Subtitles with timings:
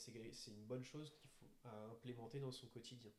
[0.00, 3.10] c'est une bonne chose qu'il faut à implémenter dans son quotidien.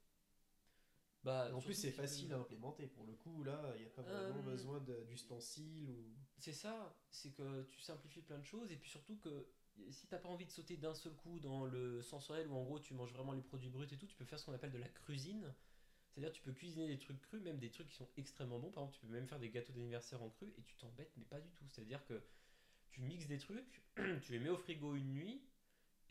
[1.23, 2.87] Bah, En plus, c'est facile à implémenter.
[2.87, 6.15] Pour le coup, là, il n'y a pas vraiment Euh, besoin d'ustensiles ou.
[6.37, 9.47] C'est ça, c'est que tu simplifies plein de choses et puis surtout que
[9.91, 12.79] si t'as pas envie de sauter d'un seul coup dans le sensoriel où en gros
[12.79, 14.79] tu manges vraiment les produits bruts et tout, tu peux faire ce qu'on appelle de
[14.79, 15.53] la cuisine.
[16.09, 18.71] C'est-à-dire tu peux cuisiner des trucs crus, même des trucs qui sont extrêmement bons.
[18.71, 21.23] Par exemple, tu peux même faire des gâteaux d'anniversaire en cru et tu t'embêtes, mais
[21.25, 21.63] pas du tout.
[21.69, 22.21] C'est-à-dire que
[22.89, 23.81] tu mixes des trucs,
[24.23, 25.41] tu les mets au frigo une nuit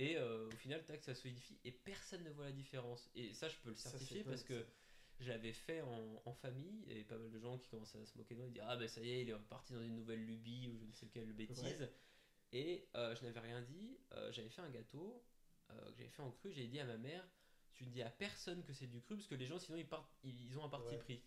[0.01, 3.11] et euh, au final, tac, ça solidifie et personne ne voit la différence.
[3.15, 4.67] Et ça, je peux le certifier parce que
[5.19, 8.17] je l'avais fait en, en famille et pas mal de gens qui commençaient à se
[8.17, 9.95] moquer de moi et dire Ah ben ça y est, il est reparti dans une
[9.97, 11.91] nouvelle lubie ou je ne sais quelle bêtise.
[12.53, 13.99] Et euh, je n'avais rien dit.
[14.13, 15.23] Euh, j'avais fait un gâteau
[15.69, 16.51] que j'avais fait en cru.
[16.51, 17.25] J'avais dit à ma mère
[17.75, 19.87] Tu ne dis à personne que c'est du cru parce que les gens sinon ils,
[19.87, 20.99] partent, ils ont un parti Ouais.
[20.99, 21.23] pris.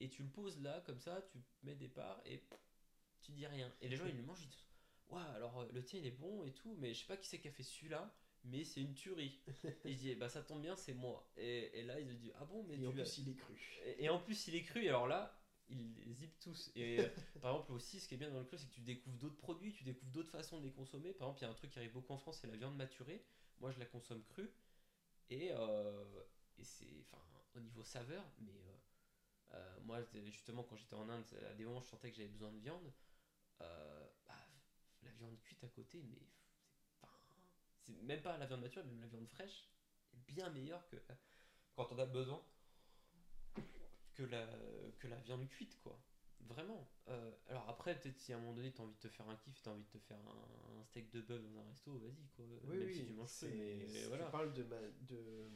[0.00, 2.42] Et tu le poses là, comme ça, tu mets des parts et
[3.22, 3.72] tu dis rien.
[3.80, 4.68] Et les gens ils le mangent, ils disent
[5.08, 7.28] Waouh, alors euh, le tien il est bon et tout, mais je sais pas qui
[7.28, 8.12] c'est qui a fait celui-là.
[8.46, 9.40] Mais c'est une tuerie.
[9.86, 11.26] et je dis, eh bah ça tombe bien, c'est moi.
[11.38, 13.28] Et, et là, ils ont dit, ah bon, mais Et tu en as- plus, il
[13.30, 13.54] est cru.
[13.86, 15.34] et, et en plus, il est cru, et alors là,
[15.70, 16.70] il les zippe tous.
[16.76, 17.08] Et euh,
[17.40, 19.38] par exemple, aussi, ce qui est bien dans le cru, c'est que tu découvres d'autres
[19.38, 21.14] produits, tu découvres d'autres façons de les consommer.
[21.14, 22.76] Par exemple, il y a un truc qui arrive beaucoup en France, c'est la viande
[22.76, 23.24] maturée.
[23.60, 24.50] Moi, je la consomme crue.
[25.30, 26.04] Et, euh,
[26.58, 27.22] et c'est, enfin,
[27.54, 28.76] au niveau saveur, mais euh,
[29.56, 32.52] euh, moi, justement, quand j'étais en Inde, à des moments, je sentais que j'avais besoin
[32.52, 32.92] de viande.
[34.26, 34.43] Bah,
[35.04, 36.18] la viande cuite à côté, mais
[37.80, 39.68] c'est, même pas la viande mature, même la viande fraîche
[40.14, 40.96] est bien meilleure que
[41.76, 42.42] quand on a besoin
[44.14, 44.46] que la,
[44.98, 45.98] que la viande cuite, quoi.
[46.40, 46.86] Vraiment.
[47.08, 49.28] Euh, alors après, peut-être si à un moment donné, tu as envie de te faire
[49.28, 51.64] un kiff, tu as envie de te faire un, un steak de bœuf dans un
[51.68, 52.44] resto, vas-y, quoi.
[52.64, 53.46] Oui, Même oui, si tu manges peu,
[53.92, 54.26] mais voilà.
[54.26, 55.48] Tu parles de, ma- de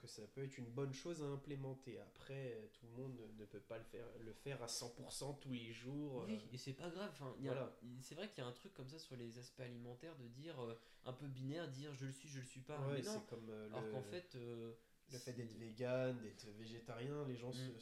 [0.00, 1.98] que ça peut être une bonne chose à implémenter.
[2.00, 5.72] Après, tout le monde ne peut pas le faire, le faire à 100% tous les
[5.72, 6.24] jours.
[6.26, 7.10] Oui, euh, et c'est pas grave.
[7.12, 7.76] Enfin, Voilà.
[7.82, 10.26] il- C'est vrai qu'il y a un truc comme ça sur les aspects alimentaires de
[10.28, 12.78] dire euh, un peu binaire, dire je le suis, je le suis pas.
[12.88, 13.12] ouais, mais non.
[13.12, 14.72] c'est comme euh, Alors le, qu'en fait, euh,
[15.12, 17.78] le fait d'être vegan, d'être végétarien, les gens Mm.
[17.78, 17.80] se,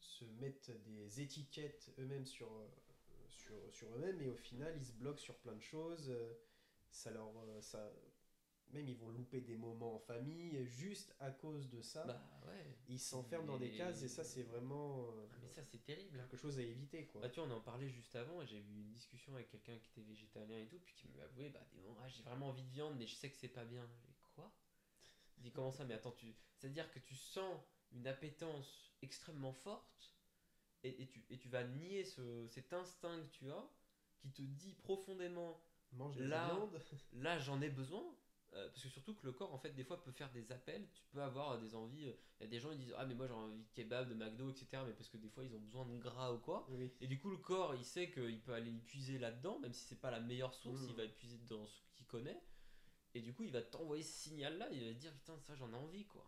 [0.00, 2.66] se mettent des étiquettes eux-mêmes sur, euh,
[3.28, 6.08] sur, sur eux-mêmes et au final, ils se bloquent sur plein de choses.
[6.10, 6.34] euh,
[6.90, 7.90] Ça leur, euh, ça,
[8.72, 12.04] même ils vont louper des moments en famille juste à cause de ça.
[12.04, 12.76] Bah ouais.
[12.88, 16.16] ils s'enferment dans des cases et ça, c'est vraiment euh, Ah, mais ça, c'est terrible.
[16.18, 17.06] quelque chose à éviter.
[17.06, 17.20] Quoi.
[17.20, 19.76] Bah tu vois, on en parlait juste avant et j'ai eu une discussion avec quelqu'un
[19.78, 22.48] qui était végétalien et tout, puis qui m'a avoué, bah des moments, ah, j'ai vraiment
[22.48, 23.86] envie de viande, mais je sais que c'est pas bien.
[24.06, 24.52] J'ai quoi?
[25.38, 26.34] Il dit comment ça Mais attends, tu...
[26.56, 27.60] c'est-à-dire que tu sens
[27.92, 30.14] une appétence extrêmement forte
[30.82, 33.70] et, et tu, et tu vas nier ce, cet instinct que tu as
[34.20, 35.60] qui te dit profondément,
[35.92, 36.80] Mange de la viande.
[37.14, 38.02] là j'en ai besoin.
[38.54, 40.86] Euh, parce que surtout que le corps en fait des fois peut faire des appels,
[40.92, 43.06] tu peux avoir euh, des envies, euh, il y a des gens qui disent ah
[43.06, 45.54] mais moi j'ai envie de kebab, de McDo etc mais parce que des fois ils
[45.54, 46.90] ont besoin de gras ou quoi Oui.
[47.00, 50.00] et du coup, le corps, il sait qu'il peut aller puiser là-dedans, même si c'est
[50.00, 50.86] pas la meilleure source, Mm.
[50.90, 52.42] il va puiser dans ce qu'il connaît.
[53.14, 55.72] Et du coup, il va t'envoyer ce signal-là, il va te dire putain, ça j'en
[55.72, 56.26] ai envie quoi.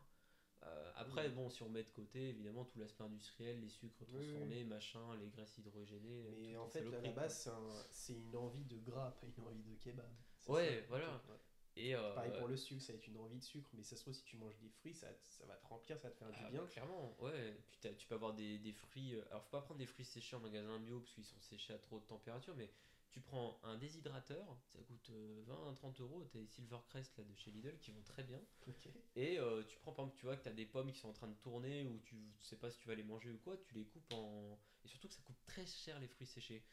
[0.62, 1.34] Euh, après, Mm.
[1.34, 5.14] bon, si on met de côté évidemment tout l'aspect industriel, les sucres Oui, transformés, machin,
[5.20, 6.24] les graisses hydrogénées.
[6.40, 9.44] Mais en fait, à la base, c'est un- c'est une envie de gras, pas une
[9.46, 10.06] envie de kebab.
[10.46, 11.22] Ouais, ça, voilà.
[11.28, 11.38] ouais.
[11.76, 13.96] Et euh, Pareil pour le sucre, ça va être une envie de sucre, mais ça
[13.96, 16.18] se trouve, si tu manges des fruits, ça, ça va te remplir, ça va te
[16.18, 16.60] faire ah, du bien.
[16.62, 17.56] bah, clairement, ouais.
[17.70, 19.14] Puis t'as- tu peux avoir des, des fruits.
[19.14, 21.72] euh, Alors, faut pas prendre des fruits séchés en magasin bio parce qu'ils sont séchés
[21.72, 22.70] à trop de température, mais
[23.10, 26.24] tu prends un déshydrateur, ça coûte euh, 20-30 euros.
[26.32, 28.40] T'as les Silvercrest là de chez Lidl qui vont très bien.
[29.16, 31.08] Et euh, tu prends par exemple, tu vois que tu as des pommes qui sont
[31.08, 33.56] en train de tourner ou tu sais pas si tu vas les manger ou quoi,
[33.56, 34.58] tu les coupes en.
[34.84, 36.64] Et surtout que ça coûte très cher les fruits séchés.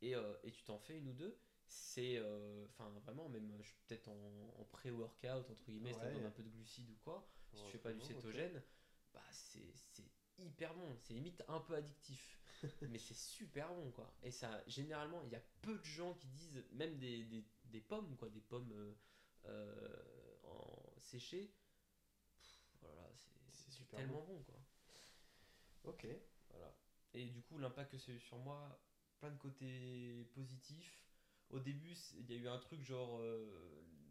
[0.00, 1.36] Et, euh, et tu t'en fais une ou deux.
[1.68, 2.16] C'est.
[2.18, 6.06] euh, Enfin, vraiment, même je suis peut-être en, en pré-workout, entre guillemets, Ouais.
[6.06, 7.28] besoin d'un peu de glucides ou quoi.
[7.52, 8.62] Si tu fais pas du cétogène,
[9.12, 10.04] bah c'est c'est
[10.38, 10.96] hyper bon.
[11.00, 12.34] C'est limite un peu addictif.
[12.82, 14.12] mais c'est super bon quoi.
[14.22, 17.80] Et ça, généralement, il y a peu de gens qui disent, même des, des, des
[17.80, 18.94] pommes, quoi, des pommes euh,
[19.46, 21.52] euh, en séchées.
[22.80, 24.54] Voilà, c'est C'est c'est tellement bon quoi.
[25.84, 26.06] Ok.
[26.50, 26.74] Voilà.
[27.14, 28.80] Et du coup, l'impact que ça a eu sur moi,
[29.20, 31.04] plein de côtés positifs.
[31.50, 33.46] Au début, il y a eu un truc genre euh,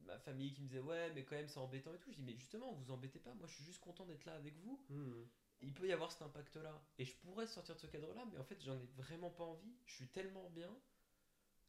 [0.05, 2.11] ma famille qui me disait ouais, mais quand même c'est embêtant et tout.
[2.11, 3.33] Je dis mais justement, vous embêtez pas.
[3.35, 4.79] Moi, je suis juste content d'être là avec vous.
[4.89, 5.25] Hmm.
[5.61, 6.81] Il peut y avoir cet impact-là.
[6.99, 9.75] Et je pourrais sortir de ce cadre-là, mais en fait, j'en ai vraiment pas envie.
[9.85, 10.71] Je suis tellement bien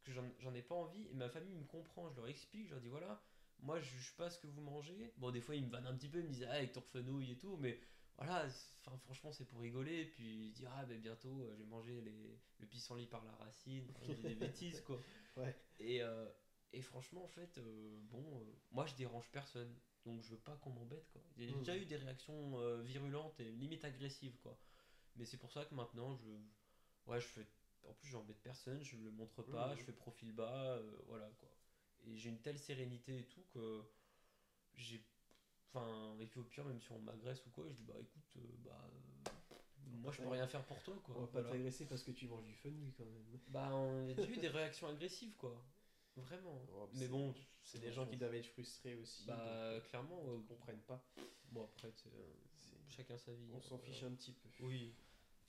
[0.05, 1.07] que j'en j'en ai pas envie.
[1.09, 2.09] Et ma famille me comprend.
[2.11, 2.67] Je leur explique.
[2.67, 3.23] Je leur dis voilà,
[3.61, 5.13] moi, je juge pas ce que vous mangez.
[5.17, 6.19] Bon, des fois, ils me vannent un petit peu.
[6.19, 7.57] Ils me disent ah, avec ton fenouil et tout.
[7.57, 7.81] Mais
[8.19, 8.47] voilà,
[8.85, 10.05] enfin, franchement, c'est pour rigoler.
[10.07, 13.87] Puis dire ah, ben bientôt, euh, je vais manger les, le pissenlit par la racine.
[14.07, 15.01] Des bêtises, quoi.
[15.37, 15.57] Ouais.
[15.79, 16.29] Et, euh,
[16.73, 19.75] et franchement, en fait, euh, bon, moi, je dérange personne.
[20.05, 21.23] Donc, je veux pas qu'on m'embête, quoi.
[21.37, 21.59] J'ai Mhm.
[21.59, 24.59] déjà eu des réactions virulentes et limite agressives, quoi.
[25.17, 26.29] Mais c'est pour ça que maintenant, je.
[27.07, 27.47] Ouais, je fais.
[27.85, 29.79] En plus, j'embête personne, je le montre pas, Mhm.
[29.79, 31.49] je fais profil bas, voilà, quoi.
[32.07, 33.83] Et j'ai une telle sérénité et tout que.
[34.77, 35.05] j'ai.
[35.73, 38.25] Enfin, et puis au pire, même si on m'agresse ou quoi, je dis bah écoute,
[38.37, 38.91] euh, bah.
[39.27, 39.31] euh,
[40.01, 41.15] moi je peux rien faire pour toi quoi.
[41.17, 41.51] On va pas Voilà.
[41.51, 43.39] t'agresser parce que tu manges du fenouil quand même.
[43.49, 45.63] Bah, on a déjà eu des réactions agressives quoi.
[46.17, 46.67] Vraiment.
[46.75, 49.27] Oh, Mais bon, C'est des gens qui doivent être frustrés aussi.
[49.27, 50.45] Bah, donc, clairement, ils ouais.
[50.49, 51.05] comprennent pas.
[51.53, 52.35] Bon, après, c'est, euh,
[52.89, 53.49] chacun sa vie.
[53.53, 54.49] On hein, s'en fiche un petit peu.
[54.61, 54.95] Oui.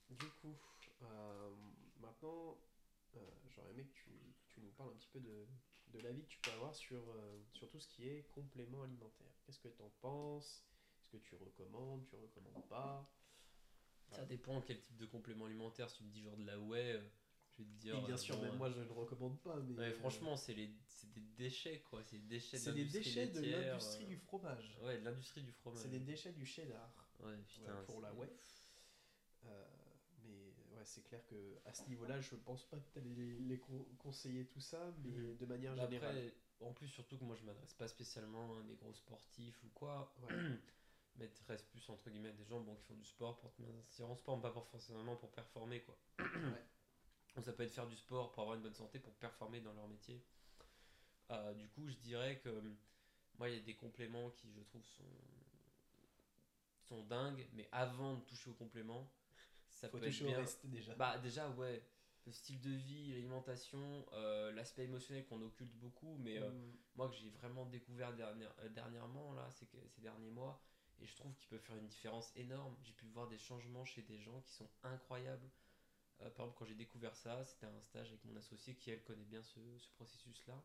[0.10, 0.56] Du coup,
[1.04, 1.56] euh,
[2.00, 2.58] maintenant,
[3.16, 3.20] euh,
[3.50, 5.48] j'aurais aimé que tu, que tu nous parles un petit peu de,
[5.90, 9.32] de l'avis que tu peux avoir sur, euh, sur tout ce qui est complément alimentaire.
[9.46, 10.66] Qu'est-ce que tu en penses?
[11.02, 13.10] Est-ce que tu recommandes Tu recommandes pas?
[14.12, 15.90] Ça dépend quel type de complément alimentaire.
[15.90, 17.02] Si tu me dis genre de la whey, euh,
[17.52, 17.96] je vais te dire.
[17.96, 19.56] Et bien euh, sûr, bon, même moi je ne recommande pas.
[19.58, 22.04] Mais ouais, franchement, c'est les, c'est des déchets quoi.
[22.04, 23.28] C'est des déchets.
[23.28, 24.78] de l'industrie du fromage.
[24.82, 25.82] Ouais, de l'industrie du fromage.
[25.82, 26.92] C'est des déchets du cheddar.
[27.20, 27.84] Ouais, Ouais, putain.
[27.86, 28.30] pour la whey.
[29.46, 29.66] Euh,
[30.80, 31.36] ouais, c'est clair que
[31.66, 34.92] à ce niveau-là, je pense pas que tu allais les, les con- conseiller tout ça,
[35.04, 35.38] mais Mhm.
[35.38, 36.16] de manière Bah, générale.
[36.16, 39.70] Après, en plus, surtout que moi je m'adresse pas spécialement à des gros sportifs ou
[39.70, 40.12] quoi.
[40.22, 40.30] Ouais.
[41.48, 44.16] restes plus entre guillemets des gens bon, qui font du sport pour te maintenir en
[44.16, 45.96] sport, mais pas pour, forcément pour performer quoi.
[47.36, 49.74] Donc ça peut être faire du sport pour avoir une bonne santé, pour performer dans
[49.74, 50.22] leur métier.
[51.32, 52.76] Euh, du coup, je dirais que hum,
[53.38, 55.04] moi, il y a des compléments qui, je trouve, sont,
[56.88, 59.08] sont dingues, mais avant de toucher aux compléments,
[59.80, 60.38] ça Faut peut être bien.
[60.38, 60.94] reste déjà.
[60.96, 61.82] Bah déjà ouais,
[62.26, 66.78] le style de vie, l'alimentation, euh, l'aspect émotionnel qu'on occulte beaucoup, mais euh, Mm.
[66.96, 70.62] moi que j'ai vraiment découvert dernière- euh, dernièrement là, c'est que ces derniers mois,
[71.00, 72.76] et je trouve qu'il peut faire une différence énorme.
[72.84, 75.50] J'ai pu voir des changements chez des gens qui sont incroyables.
[76.22, 79.04] Euh, par exemple, quand j'ai découvert ça, c'était un stage avec mon associé qui elle
[79.04, 80.62] connaît bien ce, ce processus-là.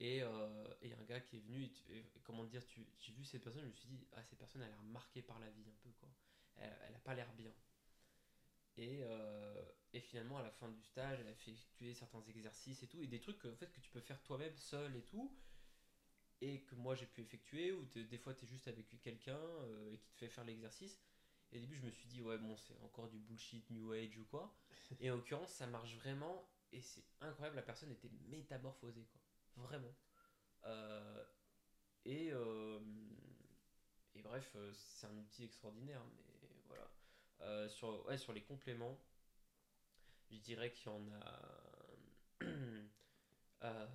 [0.00, 3.12] Et euh, et un gars qui est venu, et tu- et comment dire, tu- j'ai
[3.12, 5.38] vu cette personne, je me suis dit, ah cette personne elle a l'air marquée par
[5.38, 6.08] la vie un peu quoi.
[6.64, 7.52] Elle, elle a pas l'air bien.
[8.76, 12.82] Et, euh, et finalement, à la fin du stage, elle a fait effectuer certains exercices
[12.82, 15.32] et tout, et des trucs en fait, que tu peux faire toi-même seul et tout,
[16.40, 19.92] et que moi j'ai pu effectuer, ou des fois tu es juste avec quelqu'un euh,
[19.92, 21.00] et qui te fait faire l'exercice.
[21.52, 24.18] Et au début, je me suis dit, ouais, bon, c'est encore du bullshit New Age
[24.18, 24.56] ou quoi.
[25.00, 29.20] Et en l'occurrence, ça marche vraiment, et c'est incroyable, la personne était métamorphosée, quoi.
[29.56, 29.94] Vraiment.
[30.64, 31.24] Euh,
[32.04, 32.32] et,
[34.14, 36.33] et bref, c'est un outil extraordinaire, mais.
[37.40, 38.98] Euh, sur, ouais, sur les compléments,
[40.30, 41.42] je dirais qu'il y en a.
[43.62, 43.86] euh,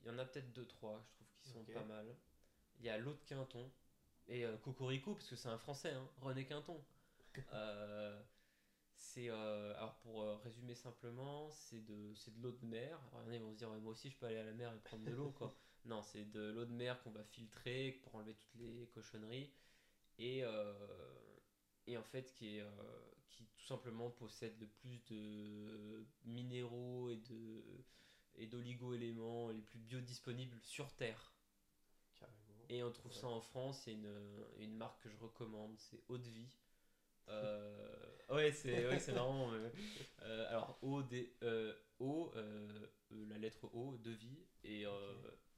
[0.00, 2.14] il y en a peut-être deux, trois, je trouve, qui sont pas mal.
[2.80, 3.70] Il y a l'eau de Quinton
[4.26, 6.82] et euh, Cocorico, parce que c'est un français, hein, René Quinton.
[7.54, 8.22] Euh,
[8.94, 13.00] c'est alors pour résumer simplement, c'est de c'est de l'eau de mer.
[13.10, 14.36] Alors, il y en a, ils vont se dire ouais, moi aussi je peux aller
[14.36, 15.50] à la mer et prendre de l'eau quoi.
[15.86, 19.50] non, c'est de l'eau de mer qu'on va filtrer pour enlever toutes les cochonneries
[20.18, 20.74] et euh,
[21.86, 22.70] et en fait qui est euh,
[23.28, 27.62] qui tout simplement possède le plus de minéraux et de
[28.36, 31.32] et d'oligo-éléments les plus biodisponibles sur terre.
[32.18, 32.64] Carrément.
[32.68, 33.18] Et on trouve Ouais.
[33.18, 36.28] ça en France, il y a une, une marque que je recommande, c'est Eau de
[36.28, 36.48] Vie.
[37.28, 38.98] Euh, ouais, c'est ouais,
[40.22, 41.32] euh, alors, O, D,
[42.00, 42.32] O
[43.28, 44.38] la lettre O, de vie.
[44.64, 44.86] Et,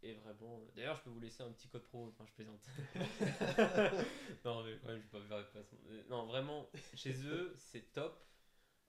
[0.04, 0.60] et vraiment.
[0.76, 2.08] D'ailleurs, je peux vous laisser un petit code pro.
[2.08, 2.60] Enfin, je plaisante.
[4.44, 5.76] non, mais quand même, je vais pas faire de façon.
[5.90, 8.18] euh, Non, vraiment, chez eux, c'est top.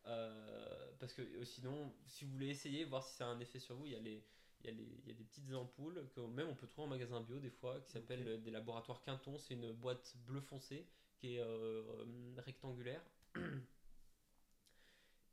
[0.07, 3.75] Euh, parce que sinon, si vous voulez essayer, voir si ça a un effet sur
[3.75, 4.23] vous, il y a les,
[4.61, 6.87] il y, a les, il y a des petites ampoules que même on peut trouver
[6.87, 9.37] en magasin bio des fois qui s'appellent euh, des laboratoires Quinton.
[9.37, 11.83] C'est une boîte bleu foncé qui est euh,
[12.45, 13.01] rectangulaire.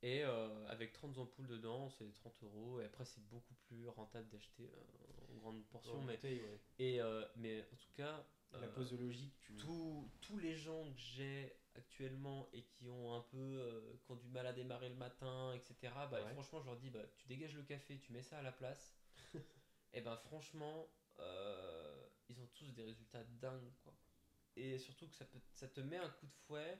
[0.02, 2.80] Et euh, avec 30 ampoules dedans, c'est 30 euros.
[2.80, 6.02] Et après, c'est beaucoup plus rentable d'acheter euh, en grande portion.
[6.02, 6.60] Mais, ouais.
[6.78, 8.26] et, euh, mais en tout cas,
[8.60, 9.56] La posologie tu.
[9.56, 14.28] tous, tous les gens que j'ai actuellement et qui ont un peu qui ont du
[14.28, 15.92] mal à démarrer le matin, etc.
[16.10, 16.32] Bah, Ouais.
[16.32, 18.94] franchement, je leur dis bah, tu dégages le café, tu mets ça à la place.
[19.94, 20.90] et ben franchement,
[22.28, 23.94] ils ont tous des résultats dingues quoi.
[24.56, 26.78] Et surtout que ça, peut, ça te met un coup de fouet,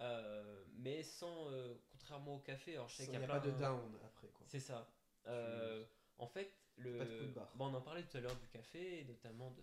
[0.00, 3.34] euh, mais sans, euh, contrairement au café, alors je sais Il qu'il n'y y a
[3.34, 4.46] a pas de down après quoi.
[4.48, 4.88] c'est ça.
[5.26, 5.84] Euh,
[6.18, 6.98] en fait, le...
[6.98, 7.52] Pas de coup de barre.
[7.56, 9.62] bon, on en parlait tout à l'heure du café, et notamment de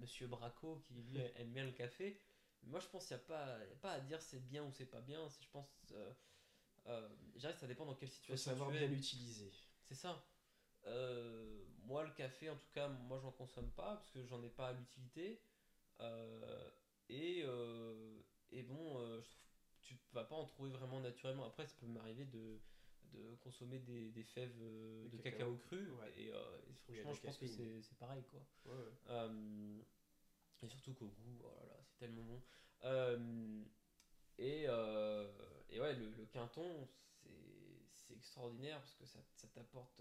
[0.00, 2.18] Monsieur Braco qui lui aime bien le café.
[2.64, 4.86] Moi, je pense qu'il n'y a, pas- a pas à dire c'est bien ou c'est
[4.86, 5.28] pas bien.
[5.40, 5.66] Je pense.
[7.34, 9.50] Que ça dépend dans quelle Il faut situation savoir tu bien l'utiliser.
[9.84, 10.22] C'est ça.
[11.86, 14.72] Moi, le café, en tout cas, moi, j'en consomme pas parce que j'en ai pas
[14.72, 15.40] l'utilité.
[17.10, 19.42] Et bon, euh, je trouve
[19.82, 21.46] tu vas pas en trouver vraiment naturellement.
[21.46, 22.58] Après, ça peut m'arriver de,
[23.12, 25.38] de consommer des, des fèves euh, De de cacao.
[25.38, 25.90] cacao, cru.
[25.92, 26.12] Ouais.
[26.16, 28.22] Et, euh, et franchement, je pense que c'est c'est pareil.
[28.30, 28.40] quoi.
[28.66, 28.92] Ouais, ouais.
[29.10, 29.78] Euh,
[30.62, 32.42] et surtout qu'au goût, oh là là, c'est tellement bon.
[32.84, 33.64] Euh,
[34.38, 37.28] et, et ouais, le, le quinton, c'est
[37.92, 40.00] c'est extraordinaire parce que ça, ça t'apporte.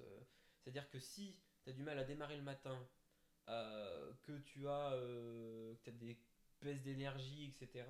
[0.61, 2.87] C'est-à-dire que si tu as du mal à démarrer le matin,
[3.47, 4.91] que tu as,
[5.83, 6.17] que as des
[6.61, 7.85] baisses d'énergie, etc.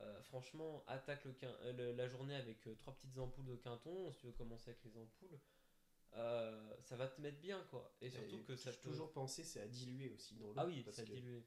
[0.00, 3.56] euh, franchement, attaque le quin- euh, le- la journée avec euh, trois petites ampoules de
[3.56, 5.38] quinton, si tu veux commencer avec les ampoules,
[6.14, 7.94] euh, ça va te mettre bien quoi.
[8.00, 10.54] Et surtout Et que ça j'ai toujours pensé, c'est à diluer aussi dans l'eau.
[10.56, 11.40] Ah oui, parce ça que- dilue.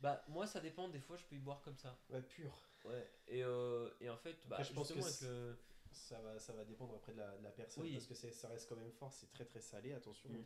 [0.00, 1.96] Bah, moi ça dépend, des fois je peux y boire comme ça.
[2.10, 2.52] Ouais, pur.
[2.84, 3.40] Ouais, et,
[4.00, 5.56] et en fait, bah, Après, je pense que.
[5.94, 7.92] Ça va, ça va dépendre après de la, de la personne Oui.
[7.92, 10.30] parce que c'est- ça reste quand même fort, c'est très très salé, attention.
[10.30, 10.44] Mm.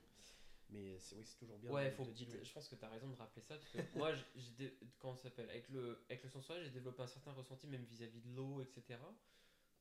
[0.71, 2.45] Mais c'est oui, c'est toujours bien Ouais, de, faut, de diluer.
[2.45, 5.25] je pense que tu as raison de rappeler ça, parce que moi, j'ai- comment ça
[5.25, 6.31] s'appelle avec le, avec le
[6.65, 8.99] j'ai développé un certain ressenti même vis-à-vis de l'eau, etc.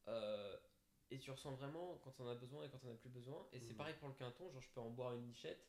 [0.08, 0.58] Euh,
[1.10, 3.48] et tu ressens vraiment quand on a besoin et quand on a plus besoin.
[3.51, 3.77] Et c'est Mhm.
[3.77, 5.65] pareil pour le quinton, genre je peux en boire une lichette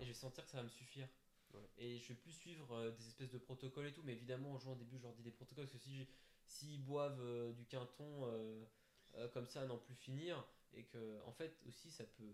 [0.00, 1.08] et je vais sentir que ça va me suffire.
[1.52, 1.68] Ouais.
[1.78, 4.58] Et je vais plus suivre euh, des espèces de protocoles et tout, mais évidemment, aux
[4.58, 6.06] gens au début, je leur dis des protocoles, parce que si
[6.44, 8.30] s'ils boivent euh, du quinton
[9.32, 12.32] comme ça à n'en plus finir, et que en fait aussi ça peut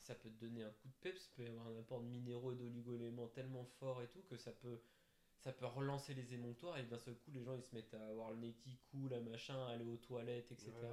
[0.00, 2.52] ça peut te donner un coup de peps, peut y avoir un apport de minéraux
[2.52, 4.80] et d'oligo-éléments tellement fort et tout que ça peut
[5.38, 8.06] ça peut relancer les émonctoires et d'un seul coup les gens ils se mettent à
[8.08, 10.72] avoir le nez qui coule, à machin, aller aux toilettes, etc.
[10.82, 10.88] Ouais.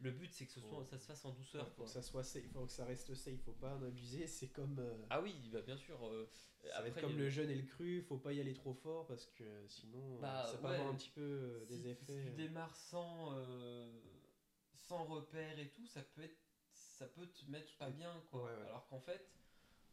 [0.00, 1.68] Le but c'est que ce soit, ça se fasse en Ouais, douceur.
[1.68, 1.84] faut quoi.
[1.86, 4.26] que ça soit safe, faut que ça reste safe, faut pas en abuser.
[4.26, 6.04] C'est comme, euh, Ah oui, bah bien sûr.
[6.04, 6.28] euh,
[6.60, 8.52] ça va être après, comme a- le jeûne et le cru, faut pas y aller
[8.52, 10.74] trop fort parce que sinon euh, Bah, ça peut ouais.
[10.74, 12.12] avoir un petit peu euh, si, des si effets.
[12.12, 12.22] euh.
[12.30, 13.92] tu démarres sans, euh,
[14.88, 16.36] sans repère et tout, ça peut, être,
[16.72, 18.22] ça peut te mettre pas bien.
[18.30, 18.44] Quoi.
[18.44, 18.66] Ouais, ouais.
[18.68, 19.30] Alors qu'en fait,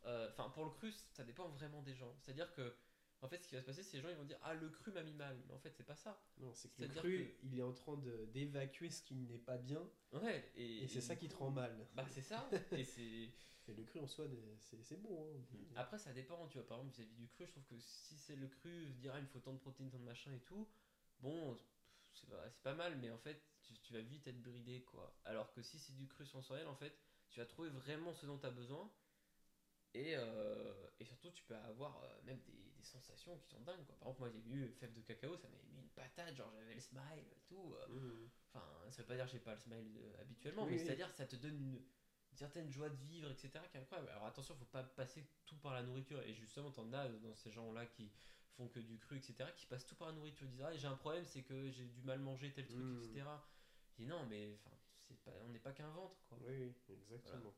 [0.05, 2.13] euh, enfin pour le cru, ça dépend vraiment des gens.
[2.19, 2.75] C'est-à-dire que,
[3.21, 4.53] en fait, ce qui va se passer, c'est que les gens ils vont dire Ah,
[4.53, 5.37] le cru m'a mis mal.
[5.47, 6.21] Mais en fait, c'est pas ça.
[6.37, 9.57] Non, c'est que le cru, il est en train de- d'évacuer ce qui n'est pas
[9.57, 11.87] bien Ouais, et, et, c'est ça qui te rend mal.
[11.93, 12.49] Bah, c'est ça.
[12.71, 13.29] et c'est.
[13.67, 14.25] Et le cru en soi,
[14.57, 15.27] c'est c'est bon.
[15.53, 15.57] hein.
[15.75, 18.35] Après, ça dépend, tu vois, par exemple, vis-à-vis du cru, je trouve que si c'est
[18.35, 20.67] le cru, dire ah, il me faut tant de protéines, tant de machin et tout,
[21.19, 21.59] bon,
[22.13, 22.27] c'est
[22.63, 25.15] pas, mal, mais en fait, tu, tu vas vite être bridé, quoi.
[25.25, 26.97] Alors que si c'est du cru sensoriel, en fait,
[27.29, 28.91] tu vas trouver vraiment ce dont tu as besoin,
[29.93, 33.85] et, euh, et surtout, tu peux avoir euh, même des, des sensations qui sont dingues,
[33.85, 33.95] quoi.
[33.97, 36.75] Par exemple, moi, j'ai eu fève de cacao, ça m'avait mis une patate, genre j'avais
[36.75, 37.73] le smile et tout.
[37.75, 38.29] euh, Mhm.
[38.53, 40.85] Enfin, ça veut pas dire que j'ai pas le smile habituellement, Oui, mais oui.
[40.85, 41.75] c'est-à-dire que ça te donne une,
[42.31, 43.49] une certaine joie de vivre, etc.
[43.71, 44.09] qui est incroyable.
[44.09, 46.21] Alors attention, faut pas passer tout par la nourriture.
[46.23, 48.11] Et justement, t'en as dans ces gens-là qui
[48.59, 50.45] font que du cru, etc., qui passent tout par la nourriture.
[50.47, 53.23] Ils disent Ah, j'ai un problème, c'est que j'ai du mal manger tel truc, etc.
[53.91, 54.59] Je dis non, mais
[55.25, 56.37] pas, on n'est pas qu'un ventre, quoi.
[56.41, 57.53] Oui, exactement.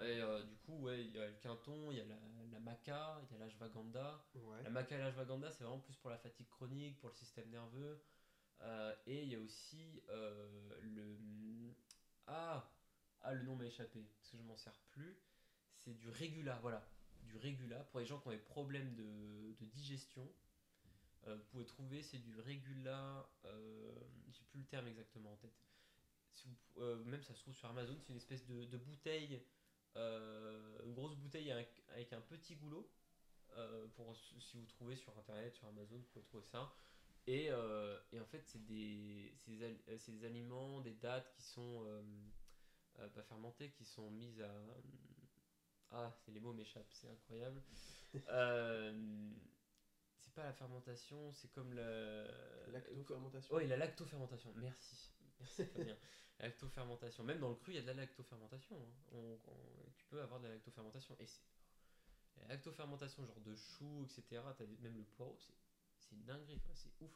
[0.00, 2.16] Et euh, du coup, ouais, il y a le quinton, il y a la,
[2.52, 4.26] la maca, il y a l'ashwagandha.
[4.34, 4.62] Ouais.
[4.62, 7.98] La maca et l'ashwagandha, c'est vraiment plus pour la fatigue chronique, pour le système nerveux.
[8.60, 11.74] Euh, et il y a aussi euh, le.
[12.26, 12.70] Ah,
[13.22, 15.16] ah, le nom m'a échappé, parce que je m'en sers plus.
[15.78, 16.86] C'est du régula, voilà.
[17.26, 17.84] Du régula.
[17.84, 20.28] Pour les gens qui ont des problèmes de, digestion,
[21.26, 23.28] euh, vous pouvez trouver, c'est du régula.
[23.44, 23.94] Euh,
[24.28, 25.54] J'ai plus le terme exactement en tête.
[26.78, 29.42] Euh, même ça se trouve sur Amazon, c'est une espèce de, bouteille,
[29.96, 32.90] euh, une grosse bouteille avec, un petit goulot.
[33.94, 36.74] Pour, si vous trouvez sur internet, sur Amazon, vous pouvez trouver ça.
[37.26, 41.86] Et, et en fait, c'est des, des, aliments, des dates qui sont
[43.14, 44.52] pas fermentées, qui sont mises à.
[45.92, 47.62] Ah, les mots m'échappent, c'est incroyable.
[48.28, 49.30] Euh,
[50.20, 52.24] c'est pas la fermentation, c'est comme la.
[52.68, 53.54] Lactofermentation.
[53.54, 55.12] Oui, la lactofermentation, merci.
[55.38, 55.96] Merci Fabien.
[56.38, 57.22] La lactofermentation.
[57.24, 58.76] Même dans le cru, il y a de la lactofermentation.
[58.76, 58.94] hein.
[59.12, 61.14] On- on- tu peux avoir de la lactofermentation.
[61.20, 61.42] Et c'est.
[62.42, 64.42] La lactofermentation, genre de choux, etc.
[64.80, 67.12] Même le poireau, c'est une dinguerie, c'est ouf.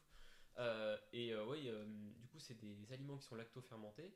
[0.59, 1.71] Euh, et euh, oui,
[2.19, 4.15] du coup, c'est des aliments qui sont lactofermentés.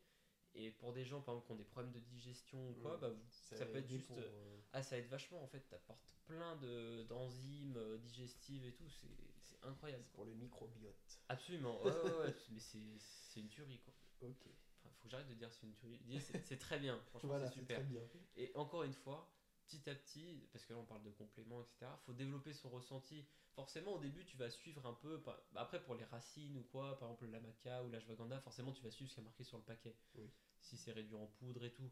[0.56, 3.00] Et pour des gens, par exemple, qui ont des problèmes de digestion ou quoi, Mm.
[3.00, 4.06] bah, vous- ça, peut être juste.
[4.06, 5.60] pour, euh, Ah, ça aide vachement en fait.
[5.68, 8.88] T'apportes plein de- d'enzymes euh, digestives et tout.
[8.88, 9.08] C'est
[9.42, 10.02] c'est incroyable.
[10.04, 11.20] c'est pour le microbiote.
[11.28, 13.92] Absolument, ouais, ouais, ouais, mais c'est c'est une tuerie quoi.
[14.22, 14.46] Ok.
[14.78, 16.00] Enfin, faut que j'arrête de dire c'est une tuerie.
[16.44, 17.78] C'est très bien, franchement Voilà, c'est c'est super.
[17.80, 18.02] très bien.
[18.36, 19.28] Et encore une fois,
[19.66, 23.26] petit à petit, parce que là on parle de compléments, etc., faut développer son ressenti.
[23.54, 25.22] Forcément, au début, tu vas suivre un peu.
[25.22, 28.72] par- bah, Après, pour les racines ou quoi, par exemple la maca ou l'ashwagandha, forcément,
[28.72, 29.96] tu vas suivre ce qui est marqué sur le paquet.
[30.14, 30.30] Oui.
[30.60, 31.90] Si c'est réduit en poudre et tout.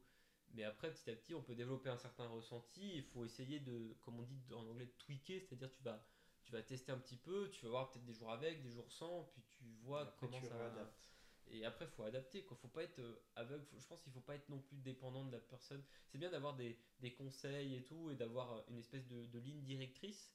[0.55, 2.97] Mais après, petit à petit, on peut développer un certain ressenti.
[2.97, 6.05] Il faut essayer de, comme on dit en anglais, de tweaker, c'est-à-dire tu vas,
[6.43, 8.91] tu vas tester un petit peu, tu vas voir peut-être des jours avec, des jours
[8.91, 10.57] sans, puis tu vois Après, comment tu ça.
[10.59, 11.09] réadaptes.
[11.51, 12.45] Et après, faut adapter.
[12.45, 12.57] Quoi.
[12.57, 13.65] Faut pas être euh, aveugle.
[13.77, 15.83] Je pense qu'il faut pas être non plus dépendant de la personne.
[16.09, 19.39] C'est bien d'avoir des, des conseils et tout, et d'avoir euh, une espèce de, de
[19.39, 20.33] ligne directrice,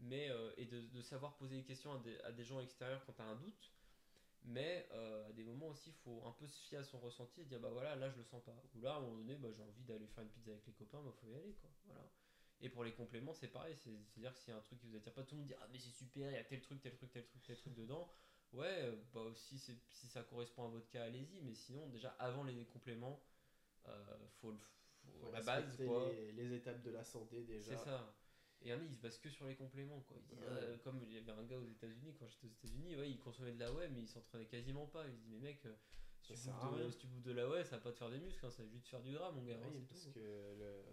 [0.00, 3.14] mais euh, et de, savoir poser des questions à des, à des gens extérieurs quand
[3.14, 3.72] tu as un doute.
[4.44, 7.44] Mais à des moments aussi, il faut un peu se fier à son ressenti et
[7.44, 8.54] dire bah voilà, là je le sens pas.
[8.76, 10.72] Ou là, à un moment donné, bah, j'ai envie d'aller faire une pizza avec les
[10.72, 11.68] copains, bah faut y aller quoi.
[11.86, 12.08] Voilà.
[12.60, 13.76] Et pour les compléments, c'est pareil.
[13.76, 15.48] c'est- C'est-à-dire que s'il y a un truc qui vous attire pas, tout le monde
[15.48, 17.56] dit ah mais c'est super, il y a tel truc, tel truc, tel truc, tel
[17.56, 18.08] truc dedans.
[18.52, 21.40] Ouais, euh, bah si, c'est- si ça correspond à votre cas, allez-y.
[21.42, 23.20] Mais sinon, déjà avant les compléments,
[23.86, 26.10] euh, faut, le- faut Faut la base quoi.
[26.12, 27.76] Les, les étapes de la santé déjà.
[27.76, 28.14] C'est ça.
[28.62, 30.16] Et un il se base que sur les compléments, quoi.
[30.16, 30.42] Ouais.
[30.48, 33.18] euh, comme il y avait un gars aux États-Unis, quand j'étais aux États-Unis, ouais, il
[33.20, 35.06] consommait de la whey, mais il s'entraînait quasiment pas.
[35.06, 35.62] Il se dit, mais mec,
[36.22, 38.10] si, tu bouffes de, si tu bouffes de la whey, ça va pas te faire
[38.10, 39.54] des muscles, hein, ça va juste te faire du gras, mon gars.
[39.62, 40.12] hein, Oui, c'est parce tout.
[40.12, 40.84] que le-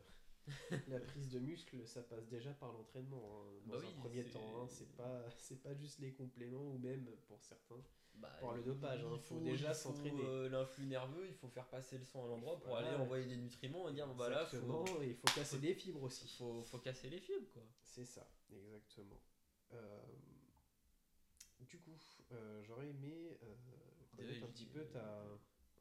[0.87, 3.41] la prise de muscle, ça passe déjà par l'entraînement.
[3.41, 4.67] hein, Dans Bah un oui, premier temps, hein.
[4.69, 7.83] c'est pas, c'est pas juste les compléments ou même pour certains.
[8.15, 10.23] Bah, Pour le il- dopage, hein, il faut déjà faut, s'entraîner.
[10.23, 12.87] euh, L'influx nerveux, il faut faire passer le sang à l'endroit pour Voilà.
[12.87, 15.73] aller envoyer des nutriments et dire, bon bah là, faut, et il faut casser des
[15.73, 16.27] fibres aussi.
[16.37, 17.63] faut, faut casser les fibres, quoi.
[17.83, 19.19] C'est ça, exactement.
[19.73, 19.99] Euh,
[21.59, 21.97] du coup,
[22.31, 23.55] euh, j'aurais aimé euh,
[24.15, 25.23] connaître un petit peu ta,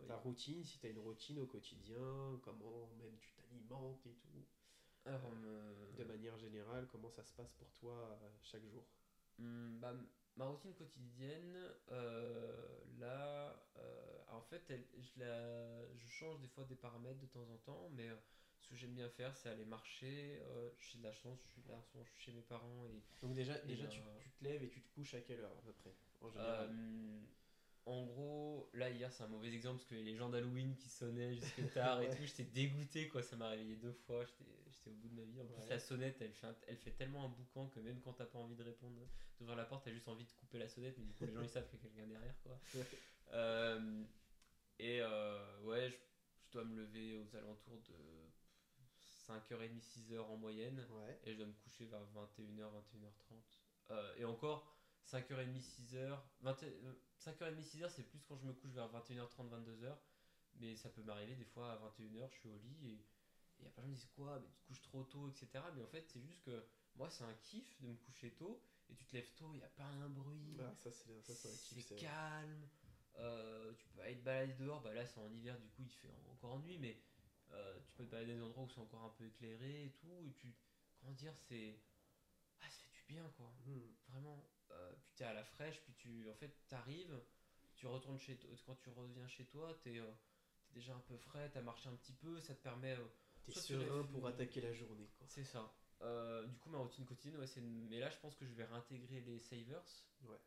[0.01, 0.07] Oui.
[0.07, 4.45] ta routine, si tu as une routine au quotidien, comment même tu t'alimentes et tout.
[5.07, 8.85] Alors, euh, De manière générale, comment ça se passe pour toi euh, chaque jour?
[9.39, 9.95] Hmm, bah,
[10.37, 11.57] ma routine quotidienne,
[11.91, 12.53] euh,
[12.99, 17.49] là, euh, en fait, elle- je, la, je change des fois des paramètres de temps
[17.51, 18.17] en temps, mais euh,
[18.61, 20.41] ce que j'aime bien faire, c'est aller marcher.
[20.43, 23.59] euh, j'ai de la chance, je suis là, je chez mes parents et Donc déjà,
[23.65, 25.73] Et déjà tu, tu te lèves et tu te couches à quelle heure à peu
[25.73, 26.69] près En général?
[26.71, 27.21] Euh,
[27.87, 31.35] en gros, là hier c'est un mauvais exemple parce que les gens d'Halloween qui sonnaient
[31.35, 35.09] jusque tard et tout, j'étais dégoûté quoi, ça m'a réveillé deux fois, j'étais au bout
[35.09, 35.41] de ma vie.
[35.41, 35.69] En plus Ouais.
[35.69, 38.39] la sonnette elle fait, un- elle fait tellement un boucan que même quand t'as pas
[38.39, 39.07] envie de répondre,
[39.39, 41.43] d'ouvrir la porte, t'as juste envie de couper la sonnette, mais du coup les gens
[41.43, 42.59] ils savent qu'il y a quelqu'un derrière quoi.
[42.75, 42.87] Ouais.
[43.33, 44.05] Euh,
[44.79, 45.97] et euh, ouais, je,
[46.47, 47.95] je dois me lever aux alentours de
[49.29, 50.79] 5h30, 6h en moyenne
[51.25, 53.35] et je dois me coucher vers 21h, 21h30.
[53.91, 54.74] Euh, et encore,
[55.11, 56.19] 5h30, 6h.
[56.41, 59.97] 20, euh, 5h30, 6h, c'est plus quand je me couche vers 21h30, 22h.
[60.57, 63.05] Mais ça peut m'arriver des fois à 21h, je suis au lit et
[63.61, 65.29] et y a plein de gens qui disent quoi, mais tu te couches trop tôt,
[65.29, 65.49] etc.
[65.77, 66.65] Mais en fait, c'est juste que
[66.97, 69.65] moi, c'est un kiff de me coucher tôt et tu te lèves tôt, il n'y
[69.65, 70.57] a pas un bruit.
[70.61, 72.69] Ah, ça c'est ça, kiff, calme.
[73.17, 74.83] euh, tu peux aller te balader dehors.
[74.83, 77.01] Bah là, c'est en hiver, du coup, il fait encore en nuit, mais
[77.53, 79.91] euh, tu peux te balader dans des endroits où c'est encore un peu éclairé et
[79.93, 80.25] tout.
[80.27, 80.53] Et tu,
[81.01, 81.79] comment dire, c'est.
[83.09, 83.53] Bien, quoi.
[83.67, 83.81] Hmm.
[84.09, 84.51] Vraiment.
[84.71, 86.29] Euh, puis t'es à la fraîche, puis tu.
[86.31, 87.21] En fait, t'arrives,
[87.77, 88.51] tu retournes chez toi.
[88.67, 90.11] Quand tu reviens chez toi, t'es euh,
[90.69, 92.97] t'es déjà un peu frais, t'as marché un petit peu, ça te permet.
[92.97, 93.05] euh,
[93.47, 95.27] T'es tu serein pour attaquer la journée quoi.
[95.29, 95.71] c'est ça.
[96.01, 97.61] Euh, du coup, ma routine quotidienne, ouais, c'est.
[97.61, 99.85] Mais là, je pense que je vais réintégrer les savers.
[100.23, 100.39] Ouais.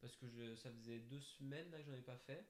[0.00, 2.46] Parce que je, ça faisait deux semaines là, que j'en ai pas fait.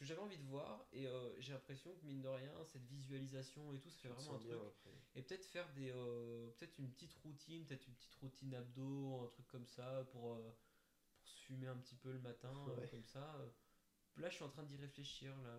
[0.00, 3.74] Que j'avais envie de voir et euh, j'ai l'impression que mine de rien, cette visualisation
[3.74, 4.52] et tout, ça fait vraiment un truc.
[4.52, 4.90] après.
[5.14, 5.90] Et peut-être faire des.
[5.90, 10.32] euh, peut-être une petite routine, peut-être une petite routine abdos, un truc comme ça pour,
[10.36, 10.56] euh,
[11.18, 12.88] pour se fumer un petit peu le matin, Ouais.
[12.88, 13.46] comme ça.
[14.16, 15.58] Là, je suis en train d'y réfléchir, là,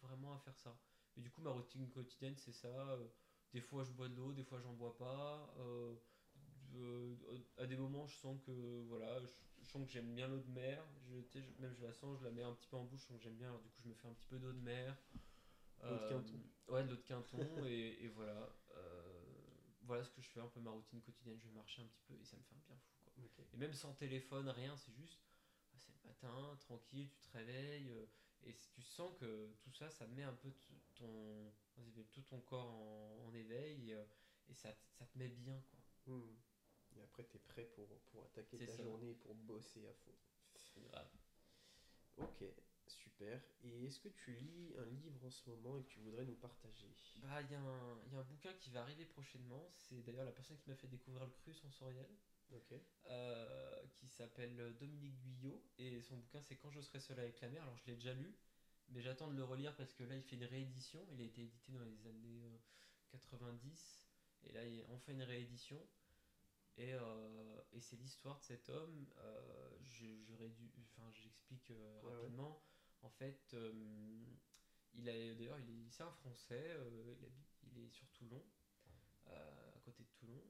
[0.00, 0.78] vraiment à faire ça.
[1.16, 2.96] Et du coup, ma routine quotidienne, c'est ça.
[3.52, 5.52] des fois, je bois de l'eau, des fois, j'en bois pas.
[6.74, 7.14] Euh,
[7.58, 9.26] à des moments, je sens que voilà, je,
[9.62, 10.84] je sens que j'aime bien l'eau de mer.
[11.08, 13.06] Je, je- même je la sens, je la mets un petit peu en bouche, je
[13.06, 13.48] sens que j'aime bien.
[13.48, 14.96] Alors, du coup, je me fais un petit peu d'eau de mer.
[15.82, 16.40] L'eau de Euh, Quinton.
[16.68, 17.64] Ouais, de l'eau de Quinton.
[17.66, 18.48] et, et voilà.
[18.76, 19.22] euh,
[19.82, 21.38] voilà ce que je fais, un peu ma routine quotidienne.
[21.40, 22.92] Je vais marcher un petit peu et ça me fait un bien fou.
[23.02, 23.12] Quoi.
[23.52, 25.22] Et même sans téléphone, rien, c'est juste,
[25.72, 28.06] ah, c'est le matin, tranquille, tu te réveilles, euh,
[28.42, 30.52] et tu sens que tout ça, ça met un peu
[30.94, 31.52] ton,
[32.12, 34.04] tout ton corps en, en éveil, et, euh,
[34.48, 35.80] et ça, te- ça te met bien, quoi.
[36.06, 36.36] Hmm.
[36.96, 38.82] Et après, t'es prêt pour, pour attaquer C'est ta ça.
[38.82, 40.14] journée et pour bosser à fond.
[40.90, 41.08] Grave.
[42.16, 42.44] Ok,
[42.86, 43.40] super.
[43.62, 46.34] Et est-ce que tu lis un livre en ce moment et que tu voudrais nous
[46.36, 46.88] partager?
[47.16, 50.02] Bah, il y, a un- il y a un bouquin qui va arriver prochainement, c'est
[50.02, 52.08] d'ailleurs la personne qui m'a fait découvrir le cru sensoriel,
[52.52, 52.74] Ok.
[53.06, 57.48] euh, qui s'appelle Dominique Guyot, et son bouquin c'est Quand je serai seul avec la
[57.48, 58.34] mer, alors je l'ai déjà lu,
[58.88, 61.42] mais j'attends de le relire parce que là il fait une réédition, il a été
[61.42, 62.58] édité dans les années euh,
[63.10, 64.06] 90,
[64.44, 65.86] et là il on fait une réédition,
[66.78, 69.70] et, euh, et c'est l'histoire de cet homme, euh,
[70.82, 72.12] enfin, j'explique euh, Ouais, ouais.
[72.20, 72.62] rapidement,
[73.02, 73.54] en fait,
[74.94, 76.76] il a d'ailleurs il est- c'est un français,
[77.18, 78.44] il, habite- il est sur Toulon,
[79.26, 80.42] à côté de Toulon,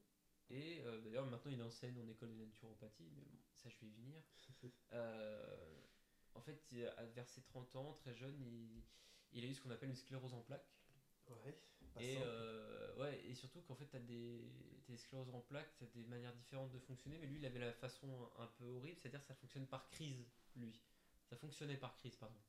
[0.49, 3.91] et d'ailleurs maintenant il enseigne en école de naturopathie, mais bon, ça je vais y
[3.93, 4.21] venir.
[6.35, 6.71] En fait,
[7.15, 8.83] vers ses 30 ans, très jeune, il,
[9.31, 10.71] il a eu ce qu'on appelle une sclérose en plaques.
[11.29, 11.57] Ouais.
[11.93, 14.41] Pas Et, euh, ouais, et surtout qu'en fait, tu as des,
[14.87, 17.59] des scléroses en plaques, tu as des manières différentes de fonctionner, mais lui, il avait
[17.59, 20.73] la façon un, un peu horrible, c'est-à-dire que ça fonctionne par crise, lui.
[21.29, 22.39] Ça fonctionnait par crise, pardon.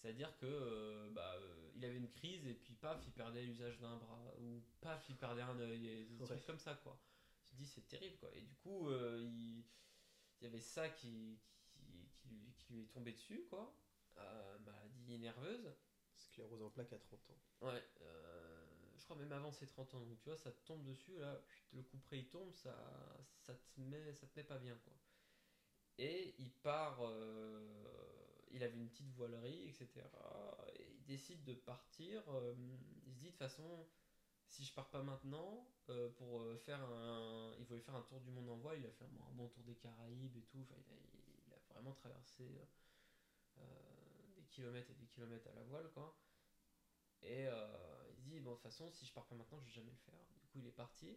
[0.00, 3.78] C'est-à-dire que euh, bah, euh, il avait une crise et puis paf, il perdait l'usage
[3.78, 6.26] d'un bras, ou paf, il perdait un œil, et des Ouais.
[6.26, 6.98] trucs comme ça, quoi.
[7.44, 8.30] Tu te dis, c'est terrible, quoi.
[8.34, 9.58] Et du coup, il,
[10.40, 11.38] il y avait ça qui,
[11.72, 13.72] qui, qui lui, qui lui est tombé dessus, quoi.
[14.64, 15.72] Maladie nerveuse.
[16.32, 17.66] Sclérose en plaques à 30 ans.
[17.66, 18.66] Ouais, euh,
[18.96, 20.00] je crois même avant ses 30 ans.
[20.00, 21.40] Donc tu vois, ça tombe dessus, là,
[21.72, 22.74] le coup près il tombe, ça,
[23.38, 24.94] ça, te met, ça te met pas bien, quoi.
[25.98, 27.84] Et il part, euh,
[28.50, 29.88] il avait une petite voilerie, etc.
[30.74, 32.22] Et il décide de partir.
[32.30, 32.54] euh,
[33.06, 33.86] il se dit de toute façon,
[34.46, 35.68] si je pars pas maintenant,
[36.16, 37.54] pour faire un.
[37.58, 39.62] Il voulait faire un tour du monde en voile, il a fait un, bon tour
[39.64, 40.60] des Caraïbes et tout.
[40.62, 40.80] Enfin,
[41.46, 42.44] il, a, vraiment traversé
[44.52, 46.16] kilomètres et des kilomètres à la voile, quoi.
[47.22, 49.72] Et euh, il dit, bon, de toute façon, si je pars pas maintenant, je vais
[49.72, 50.20] jamais le faire.
[50.40, 51.16] Du coup, il est parti.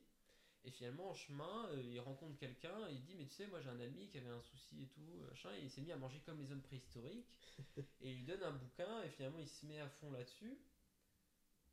[0.64, 3.70] Et finalement, en chemin, euh, il rencontre quelqu'un il dit Mais tu sais, moi j'ai
[3.70, 6.20] un ami qui avait un souci et tout, machin, et il s'est mis à manger
[6.22, 7.38] comme les hommes préhistoriques.
[8.02, 10.58] et il lui donne un bouquin, et finalement, il se met à fond là-dessus.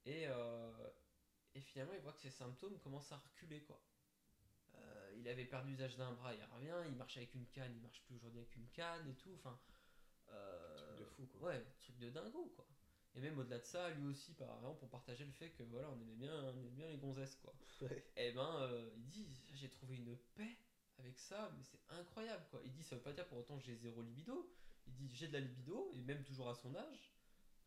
[0.05, 0.91] Et, euh,
[1.55, 3.81] et finalement, il voit que ses symptômes commencent à reculer, quoi.
[4.75, 7.81] Euh, il avait perdu l'usage d'un bras, il revient, il marche avec une canne, il
[7.81, 9.33] marche plus aujourd'hui avec une canne et tout.
[9.35, 9.59] Enfin,
[10.29, 11.51] euh, de fou, quoi.
[11.51, 12.67] Ouais, truc de dingo, quoi.
[13.15, 15.89] Et même au-delà de ça, lui aussi, par exemple, pour partager le fait que voilà,
[15.91, 17.53] on aimait bien, on aimait bien les gonzesses, quoi.
[17.83, 18.05] Ouais.
[18.17, 20.57] Et ben, euh, il dit, j'ai trouvé une paix
[20.99, 22.61] avec ça, mais c'est incroyable, quoi.
[22.65, 24.51] Il dit, ça veut pas dire pour autant que j'ai zéro libido.
[24.87, 27.13] Il dit, j'ai de la libido, et même toujours à son âge.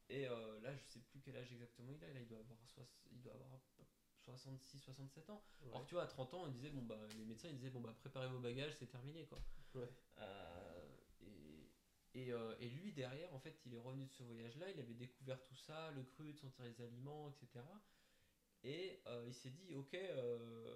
[0.09, 2.11] Et euh, là, je sais plus quel âge exactement il a.
[2.11, 3.59] Là, il doit avoir, soix- il doit avoir
[4.23, 5.43] 66, 67 ans.
[5.61, 5.69] Ouais.
[5.69, 7.81] Alors, tu vois, à 30 ans, il disait, bon, bah, les médecins, ils disaient, bon,
[7.81, 9.39] bah, préparez vos bagages, c'est terminé, quoi.
[9.75, 9.89] Ouais.
[10.19, 10.64] Euh,
[12.15, 14.93] et, euh, et lui, derrière, en fait, il est revenu de ce voyage-là, il avait
[14.93, 17.63] découvert tout ça, le cru, de sentir les aliments, etc.
[18.63, 20.75] Et euh, il s'est dit, ok, euh,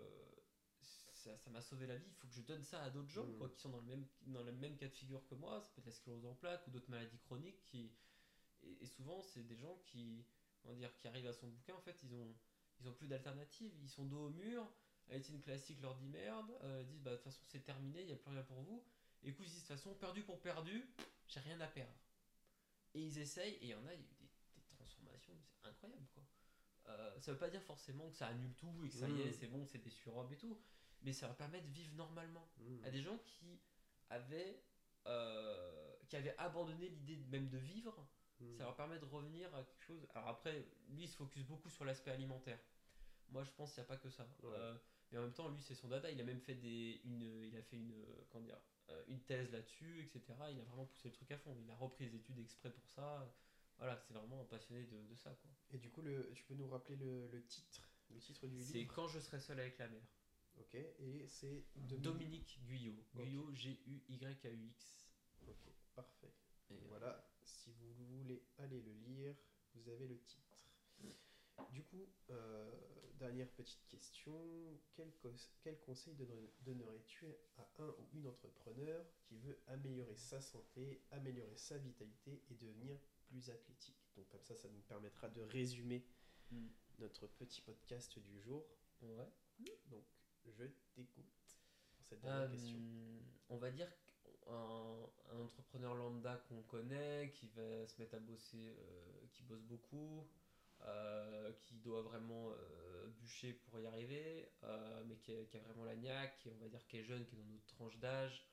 [0.81, 3.37] ça m'a sauvé la vie, il faut que je donne ça à d'autres gens, Mhm.
[3.37, 5.61] quoi, qui sont dans le, même, dans le même cas de figure que moi.
[5.61, 7.63] Ça peut être la sclérose en plaques ou d'autres maladies chroniques.
[7.71, 7.91] Qui,
[8.63, 10.25] et, et souvent, c'est des gens qui,
[10.65, 12.35] on va dire, qui arrivent à son bouquin, en fait, ils ont,
[12.81, 14.69] ils ont plus d'alternative, ils sont dos au mur.
[15.07, 18.05] La médecine classique leur dit merde, ils disent bah de toute façon c'est terminé, il
[18.07, 18.83] n'y a plus rien pour vous.
[19.23, 20.87] Et coup ils se disent de toute façon perdu pour perdu,
[21.29, 21.93] j'ai rien à perdre.
[22.93, 25.33] Et ils essayent, et il y en a, il y a eu des, des transformations,
[25.61, 26.23] c'est incroyable quoi.
[26.87, 29.29] Euh, ça veut pas dire forcément que ça annule tout et que ça y est,
[29.29, 29.33] Mm.
[29.33, 30.59] c'est bon, c'est des surrobes et tout,
[31.03, 32.49] mais ça va permettre de vivre normalement.
[32.57, 32.83] Mmh.
[32.83, 33.61] À des gens qui
[34.09, 34.63] avaient,
[35.05, 38.07] euh, qui avaient abandonné l'idée même de vivre,
[38.39, 38.55] Mmh.
[38.57, 40.07] ça leur permet de revenir à quelque chose.
[40.15, 42.57] Alors après, lui, il se focus beaucoup sur l'aspect alimentaire.
[43.29, 44.23] Moi, je pense qu'il n'y a pas que ça.
[44.41, 44.49] Ouais.
[44.55, 44.77] Euh,
[45.11, 46.09] mais en même temps, lui, c'est son dada.
[46.11, 47.93] Il a même fait des, une, il a fait une,
[48.29, 50.21] comment dire, euh, une thèse là-dessus, etc.
[50.51, 51.55] Il a vraiment poussé le truc à fond.
[51.59, 53.33] Il a repris les études exprès pour ça.
[53.77, 55.49] Voilà, c'est vraiment un passionné de, de ça, quoi.
[55.71, 58.73] Et du coup, le, tu peux nous rappeler le, le titre le titre du C'est
[58.79, 58.93] livre?
[58.95, 60.01] Quand je serai seul avec la mer.
[60.59, 62.01] Ok, et c'est Dominique.
[62.01, 62.95] Dominique Guyot.
[63.15, 65.07] Guyot, G-U-Y-A-U-X.
[65.47, 66.33] Ok, parfait.
[66.69, 69.35] Et, euh, Voilà, si vous voulez aller le lire,
[69.75, 70.48] vous avez le titre.
[71.71, 72.71] Du coup, euh,
[73.19, 74.33] dernière petite question.
[74.93, 77.25] Quel, conseil donnerais- donnerais-tu
[77.57, 82.97] à un ou une entrepreneur qui veut améliorer sa santé, améliorer sa vitalité et devenir
[83.27, 83.97] plus athlétique?
[84.15, 86.05] Donc comme ça, ça nous permettra de résumer
[86.51, 86.67] Mm.
[86.99, 88.65] notre petit podcast du jour.
[89.01, 89.29] Ouais.
[89.87, 90.03] Donc,
[90.47, 90.63] je
[90.95, 91.25] t'écoute
[91.95, 92.79] pour cette dernière Euh, question.
[93.49, 94.51] On va dire qu'un
[95.31, 100.27] un entrepreneur lambda qu'on connaît, qui va se mettre à bosser, euh, qui bosse beaucoup,
[100.85, 105.59] euh, qui doit vraiment euh, bûcher pour y arriver, euh, mais qui a, qui a
[105.59, 107.97] vraiment la niaque, qui, on va dire qui est jeune, qui est dans notre tranche
[107.97, 108.45] d'âge,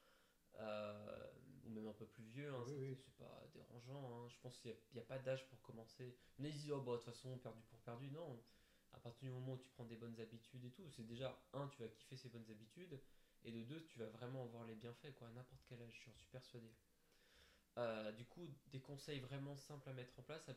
[1.65, 2.97] ou même un peu plus vieux, hein, Oui, c'est oui.
[2.97, 4.25] c'est pas dérangeant.
[4.25, 4.29] hein.
[4.29, 6.17] Je pense qu'il n'y a, pas d'âge pour commencer.
[6.39, 8.09] Mais ils disent, oh, bah, de toute façon, perdu pour perdu.
[8.11, 8.43] Non,
[8.93, 11.69] à partir du moment où tu prends des bonnes habitudes et tout, c'est déjà, un,
[11.69, 12.99] tu vas kiffer ces bonnes habitudes,
[13.45, 16.03] et de deux, tu vas vraiment en voir les bienfaits, quoi, à n'importe quel âge,
[16.05, 16.73] j'en suis persuadé.
[18.17, 20.55] Du coup, des conseils vraiment simples à mettre en place, ça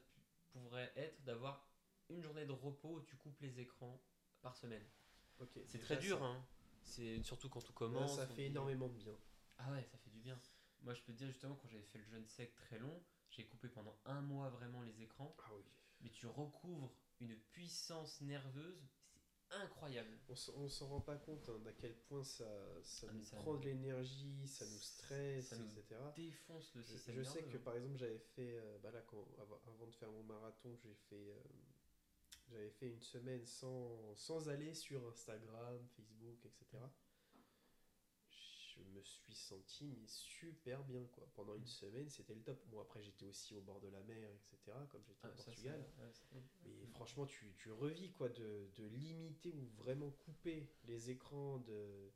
[0.54, 1.49] pourrait être d'avoir
[2.10, 4.02] une journée de repos où tu coupes les écrans
[4.42, 4.84] par semaine.
[5.68, 6.46] C'est très dur, ça- hein.
[6.82, 8.16] C'est surtout quand là, commence.
[8.16, 9.16] ça fait dit- énormément de bien.
[9.58, 10.40] Ah ouais, ça fait du bien.
[10.82, 13.46] Moi, je peux te dire justement, quand j'avais fait le jeûne sec très long, j'ai
[13.46, 15.64] coupé pendant un mois vraiment les écrans, Ah oui.
[16.02, 18.82] mais tu recouvres une puissance nerveuse,
[19.50, 20.10] c'est incroyable.
[20.56, 22.46] On s'en rend pas compte hein, d'à quel point ça,
[22.82, 25.96] ça Ah, nous ça prend nous- de l'énergie, ça nous stresse, ça nous etc.
[26.16, 27.62] Défonce le système je sais nerveux, que hein.
[27.66, 29.26] par exemple j'avais fait, euh, bah là, quand,
[29.68, 31.44] avant de faire mon marathon, j'ai fait, euh,
[32.50, 36.92] j'avais fait une semaine sans, sans aller sur Instagram, Facebook, etc.
[38.30, 41.28] Je me suis senti mais super bien quoi.
[41.36, 41.68] Pendant une Mm.
[41.68, 42.62] semaine c'était le top.
[42.68, 44.88] Bon après j'étais aussi au bord de la mer, etc.
[44.90, 45.86] Comme j'étais Ah, au Portugal.
[46.00, 51.60] ouais, Mais franchement, tu, tu revis quoi, de, de limiter ou vraiment couper les écrans,
[51.60, 52.12] de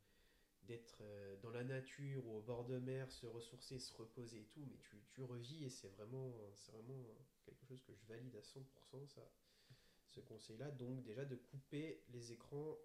[0.63, 4.45] d'être euh, dans la nature ou au bord de mer, se ressourcer, se reposer et
[4.45, 7.05] tout, mais tu, tu revis et c'est vraiment, c'est vraiment
[7.45, 9.29] quelque chose que je valide à 100% ça,
[10.13, 10.71] ce conseil-là.
[10.71, 12.77] Donc déjà de couper les écrans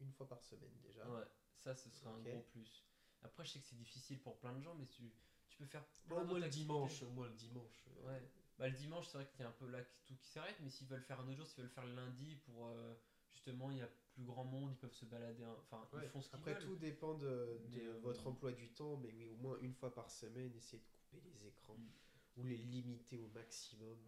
[0.00, 1.08] une fois par semaine déjà.
[1.08, 1.24] Ouais,
[1.56, 2.16] ça ce sera Ok.
[2.18, 2.84] un gros plus.
[3.22, 5.10] Après, je sais que c'est difficile pour plein de gens, mais tu,
[5.48, 7.88] tu peux faire Au plein moins d'autres le dimanche, au moins le dimanche.
[7.88, 8.22] euh, Ouais.
[8.58, 10.70] Bah, le dimanche, c'est vrai qu'il y a un peu là tout qui s'arrête, mais
[10.70, 12.94] s'ils veulent faire un autre jour, s'ils veulent faire le lundi pour euh,
[13.32, 15.44] justement, il y a plus grand monde, ils peuvent se balader.
[15.44, 16.00] Enfin, Ouais.
[16.04, 16.62] ils font ce qu'ils Après veulent.
[16.62, 19.72] tout dépend de, de Mais, euh, votre emploi du temps, mais oui, au moins une
[19.74, 21.88] fois par semaine, essayez de couper les écrans Mm.
[22.36, 23.98] ou les limiter au maximum.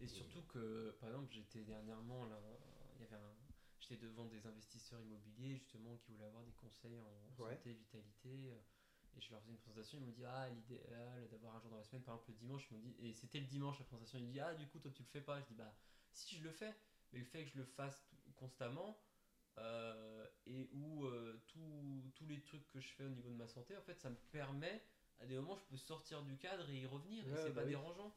[0.00, 2.40] Et surtout que, par exemple, j'étais dernièrement, là,
[2.94, 3.36] il y avait un,
[3.78, 7.56] j'étais devant des investisseurs immobiliers justement qui voulaient avoir des conseils en Ouais.
[7.56, 8.50] santé, vitalité.
[8.50, 8.60] euh,
[9.16, 11.76] Et je leur faisais une présentation, ils m'ont dit ah l'idéal d'avoir un jour dans
[11.76, 14.18] la semaine, par exemple le dimanche, ils m'ont dit et c'était le dimanche la présentation,
[14.18, 15.74] ils m'ont dit ah du coup toi tu le fais pas, je dis bah
[16.12, 16.74] si je le fais,
[17.12, 18.96] mais le fait que je le fasse constamment
[19.58, 23.76] euh, et où euh, tous les trucs que je fais au niveau de ma santé,
[23.76, 24.80] en fait ça me permet
[25.18, 27.64] à des moments je peux sortir du cadre et y revenir et c'est bah pas
[27.64, 27.70] oui.
[27.70, 28.14] dérangeant.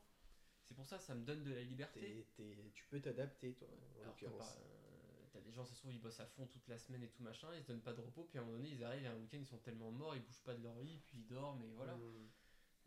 [0.67, 1.99] C'est pour ça ça me donne de la liberté.
[1.99, 4.58] T'es- t'es- tu peux t'adapter, toi, en Alors que l'occurrence.
[4.58, 7.10] euh, t'as des gens, ça se trouve, ils bossent à fond toute la semaine et
[7.10, 9.06] tout machin, ils se donnent pas de repos, puis à un moment donné, ils arrivent,
[9.06, 11.28] a un week-end, ils sont tellement morts, ils bougent pas de leur lit, puis ils
[11.28, 11.95] dorment, et voilà.
[11.95, 12.30] Mm.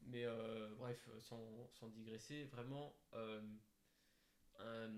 [0.08, 3.40] Mais euh, bref, euh, sans, sans digresser, vraiment, euh,
[4.58, 4.90] un-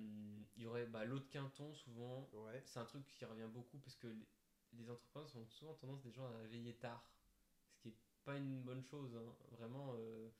[0.56, 2.62] il y aurait bah, l'eau de Quinton, souvent, Ouais.
[2.64, 4.26] c'est un truc qui revient beaucoup, parce que les,
[4.74, 7.10] les entrepreneurs ont souvent tendance des gens à veiller tard,
[7.72, 9.34] ce qui est pas une bonne chose, hein.
[9.52, 9.94] vraiment.
[9.96, 10.30] euh,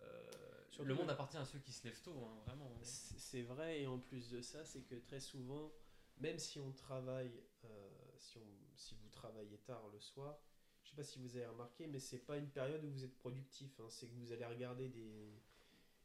[0.00, 2.72] euh, Surtout- le monde appartient à ceux qui se lèvent tôt, hein, vraiment.
[2.76, 2.80] hein.
[2.82, 5.72] C'est vrai, et en plus de ça, c'est que très souvent,
[6.18, 10.40] même si on travaille, euh, si, on, si vous travaillez tard le soir,
[10.82, 13.16] je sais pas si vous avez remarqué, mais c'est pas une période où vous êtes
[13.16, 13.78] productif.
[13.80, 13.86] hein.
[13.90, 15.32] c'est que vous allez regarder des,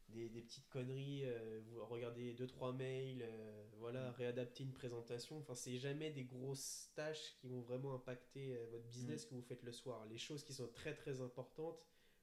[0.10, 4.16] des, des petites conneries, euh, vous regardez 2-3 mails, euh, voilà, Mm.
[4.16, 5.38] réadapter une présentation.
[5.40, 9.30] Enfin, c'est jamais des grosses tâches qui vont vraiment impacter euh, votre business Mm.
[9.30, 10.06] que vous faites le soir.
[10.08, 11.80] Les choses qui sont très très importantes,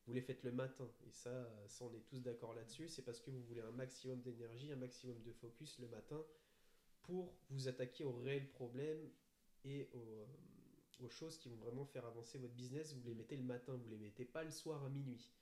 [0.07, 0.88] vous les faites le matin.
[1.07, 2.88] Et ça, ça on est tous d'accord là-dessus.
[2.88, 6.23] C'est parce que vous voulez un maximum d'énergie, un maximum de focus le matin
[7.03, 9.11] pour vous attaquer aux réels problèmes
[9.64, 10.27] et aux, euh,
[11.01, 12.95] aux choses qui vont vraiment faire avancer votre business.
[12.95, 15.33] Vous les mettez le matin, vous les mettez pas le soir à minuit.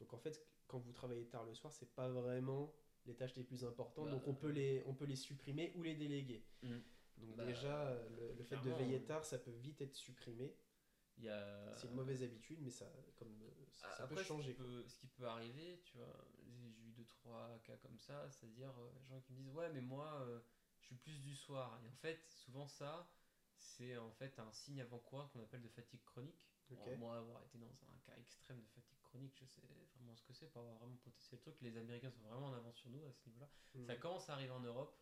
[0.00, 2.74] Donc en fait, quand vous travaillez tard le soir, c'est pas vraiment
[3.06, 4.06] les tâches les plus importantes.
[4.06, 6.44] Bah, donc on peut, les, on peut les supprimer ou les déléguer.
[6.62, 6.78] Mm.
[7.18, 9.94] Donc Bah, déjà, euh, le, le fait de veiller euh, tard, ça peut vite être
[9.94, 10.54] supprimé.
[11.24, 11.76] A...
[11.76, 14.54] C'est une mauvaise habitude, mais ça, comme, euh, ça, peut ce qui changer.
[14.54, 18.72] peut, ce qui peut arriver, tu vois, j'ai eu deux trois cas comme ça, c'est-à-dire
[18.78, 20.40] euh, gens qui me disent ouais mais moi euh,
[20.80, 21.80] je suis plus du soir.
[21.84, 23.08] Et en fait, souvent ça,
[23.56, 26.46] c'est en fait un signe avant-coureur qu'on appelle de fatigue chronique.
[26.70, 29.62] Alors, moi, avoir été dans un cas extrême de fatigue chronique, je sais
[29.94, 31.56] vraiment ce que c'est, pour avoir vraiment potentiel le truc.
[31.60, 33.48] Les Américains sont vraiment en avance sur nous à ce niveau-là.
[33.86, 34.96] Ça commence à arriver en Europe.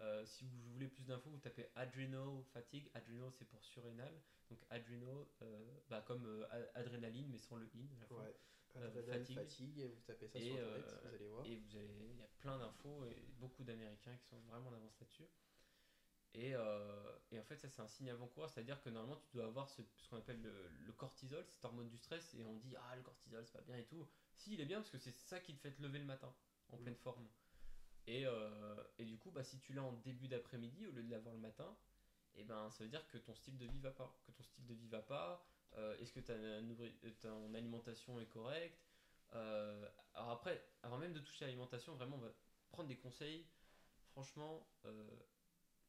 [0.00, 2.90] Euh, si vous voulez plus d'infos, vous tapez adrenal fatigue.
[2.94, 4.12] Adrenal, c'est pour surrénal.
[4.50, 7.86] Donc adrenal, euh, bah, comme euh, adrénaline, mais sans le in.
[7.96, 8.14] à la fin.
[8.16, 8.36] Ouais.
[8.74, 9.36] Adrénaline, fatigue.
[9.38, 9.90] fatigue.
[9.94, 11.46] vous tapez ça Et, sur internet, vous allez voir.
[11.46, 14.74] Et vous avez, il y a plein d'infos et beaucoup d'Américains qui sont vraiment en
[14.74, 15.26] avance là-dessus.
[16.34, 16.50] Et,
[17.30, 19.80] et en fait, ça c'est un signe avant-coureur, c'est-à-dire que normalement tu dois avoir ce,
[19.96, 23.02] ce qu'on appelle le, le cortisol, cette hormone du stress, et on dit ah le
[23.02, 24.06] cortisol c'est pas bien et tout.
[24.34, 26.34] Si il est bien parce que c'est ça qui te fait te lever le matin
[26.68, 26.82] en Mm.
[26.82, 27.26] pleine forme.
[28.06, 31.10] Et, euh, et du coup, bah, si tu l'as en début d'après-midi au lieu de
[31.10, 31.76] l'avoir le matin,
[32.34, 34.14] et ben ça veut dire que ton style de vie va pas.
[34.26, 35.44] Que ton style de vie va pas.
[35.76, 38.78] euh, Est-ce que euh, ton alimentation est correcte?
[39.34, 42.32] Euh, Alors après, avant même de toucher à l'alimentation, vraiment on va
[42.70, 43.46] prendre des conseils.
[44.12, 44.66] Franchement,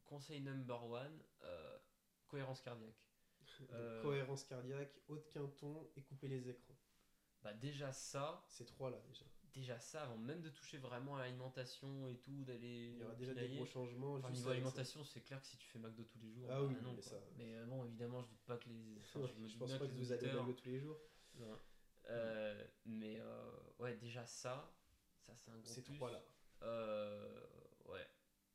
[0.06, 1.22] conseil number one,
[2.28, 2.96] cohérence cardiaque.
[3.60, 6.76] Donc, Cohérence cardiaque, haut de quinton et couper les écrans.
[7.42, 9.26] Bah déjà ça, Ces trois-là déjà.
[9.58, 13.16] Déjà ça, avant même de toucher vraiment à l'alimentation et tout, d'aller Il y aura
[13.16, 14.14] déjà des gros changements.
[14.14, 16.66] Enfin, niveau alimentation, c'est clair que si tu fais McDo tous les jours, Ah bah
[16.68, 17.12] oui, non, mais quoi.
[17.12, 19.00] ça- Mais euh, bon, évidemment, je doute pas que les.
[19.00, 21.00] enfin, Ouais, me je pense pas que les vous allez McDo tous les jours.
[21.36, 21.60] Non.
[22.10, 24.74] Euh, mais euh, ouais, déjà ça,
[25.26, 25.82] ça c'est un gros Ces
[27.90, 28.08] ouais.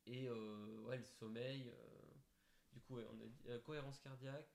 [0.07, 0.29] Et
[0.85, 1.73] ouais, le sommeil.
[2.73, 4.49] du coup, ouais, on a dit cohérence cardiaque.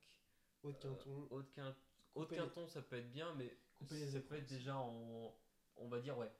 [0.64, 1.28] Haut de quinton.
[1.30, 1.76] Haut de quin-
[2.16, 4.48] haut de Couper les- quinton, ça peut être bien, mais Couper les ça peut être
[4.48, 5.38] déjà en.
[5.78, 6.32] On va dire, ouais.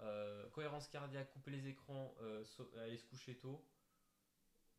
[0.00, 3.64] euh, cohérence cardiaque, couper les écrans, euh, so- aller se coucher tôt.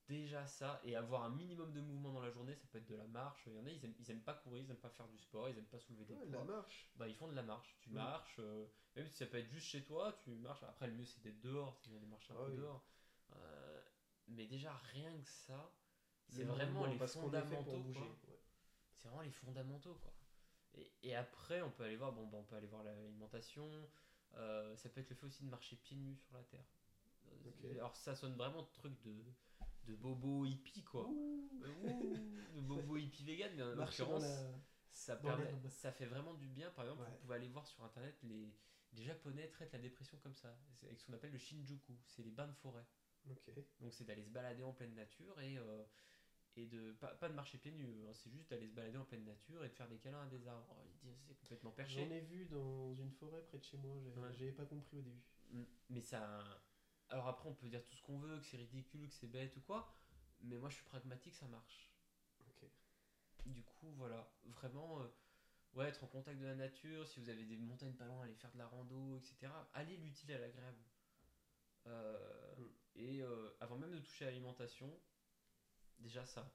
[0.08, 2.95] Déjà ça, et avoir un minimum de mouvement dans la journée, ça peut être de
[2.95, 3.41] la marche.
[3.47, 5.17] Il y en a, ils aiment, ils aiment pas courir, ils aiment pas faire du
[5.17, 6.91] sport, ils aiment pas soulever des Ouais, poids la marche.
[6.95, 7.75] bah, ils font de la marche.
[7.80, 10.62] Tu marches, euh, même si ça peut être juste chez toi, tu marches.
[10.63, 12.58] Après, le mieux c'est d'être dehors, c'est d'aller marcher un Ah peu oui.
[12.58, 12.86] dehors.
[14.28, 15.71] Mais déjà, rien que ça,
[16.28, 17.71] c'est vraiment les fondamentaux.
[18.28, 18.39] ouais.
[18.97, 20.13] C'est vraiment les fondamentaux, quoi.
[20.77, 23.69] Et, et après, on peut aller voir, bon, bah, on peut aller voir l'alimentation.
[24.35, 26.65] euh, ça peut être le fait aussi de marcher pieds nus sur la terre.
[27.63, 27.73] Euh.
[27.75, 29.15] Alors, ça sonne vraiment de truc de,
[29.85, 31.09] de bobo hippie, quoi.
[31.63, 34.51] Euh, ouh, de bobo hippie vegan, mais en l'occurrence, la.
[34.91, 36.69] ça, permet, ça fait vraiment du bien.
[36.71, 37.09] Par exemple, Ouais.
[37.09, 38.53] vous pouvez aller voir sur internet les,
[38.93, 42.31] les Japonais traitent la dépression comme ça, avec ce qu'on appelle le Shinjuku, c'est les
[42.31, 42.85] bains de forêt.
[43.79, 45.83] Donc c'est d'aller se balader en pleine nature et, euh,
[46.58, 49.04] et de pas, pas de marcher pieds nus, hein, c'est juste d'aller se balader en
[49.06, 50.65] pleine nature et de faire des câlins à des arbres.
[50.80, 52.02] Oh, il dit, C'est complètement J'en perché.
[52.15, 53.96] ai vu dans une forêt près de chez moi.
[54.04, 54.34] j'ai- Ouais.
[54.34, 55.24] J'avais pas compris au début.
[55.89, 56.44] Mais ça.
[57.10, 59.56] Alors après, on peut dire tout ce qu'on veut, que c'est ridicule, que c'est bête
[59.58, 59.94] ou quoi,
[60.41, 61.91] mais moi je suis pragmatique, ça marche.
[62.48, 62.65] Ok.
[63.46, 65.08] Du coup, voilà, vraiment, euh,
[65.76, 68.34] ouais, être en contact de la nature, si vous avez des montagnes pas loin, aller
[68.34, 69.52] faire de la rando, etc.
[69.74, 70.82] Allez l'utile à l'agréable.
[71.88, 72.65] Euh, Mm.
[72.98, 74.89] Et euh, avant même de toucher à l'alimentation,
[75.99, 76.51] déjà ça.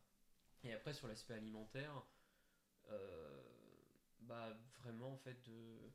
[0.63, 2.03] Et après, sur l'aspect alimentaire,
[2.91, 3.43] euh,
[4.21, 5.93] bah vraiment, en fait, de.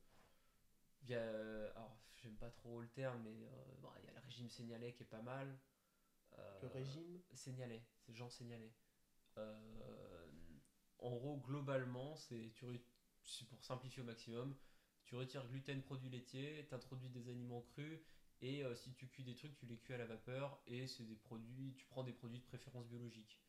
[1.03, 4.13] Il y a, alors, j'aime pas trop le terme, mais euh, bon, il y a
[4.13, 5.60] le régime sénialais qui est pas mal.
[6.38, 7.21] Euh, Le régime?
[7.34, 8.29] Sénialais, c'est Jean.
[9.38, 10.27] Euh,
[10.99, 12.65] en gros, globalement, c'est tu
[13.49, 14.55] pour simplifier au maximum.
[15.05, 17.99] Tu retires gluten, produits laitiers, t'introduis des aliments crus,
[18.41, 21.04] et euh, si tu cuis des trucs, tu les cuis à la vapeur, et c'est
[21.06, 23.39] des produits, tu prends des produits de préférence biologique.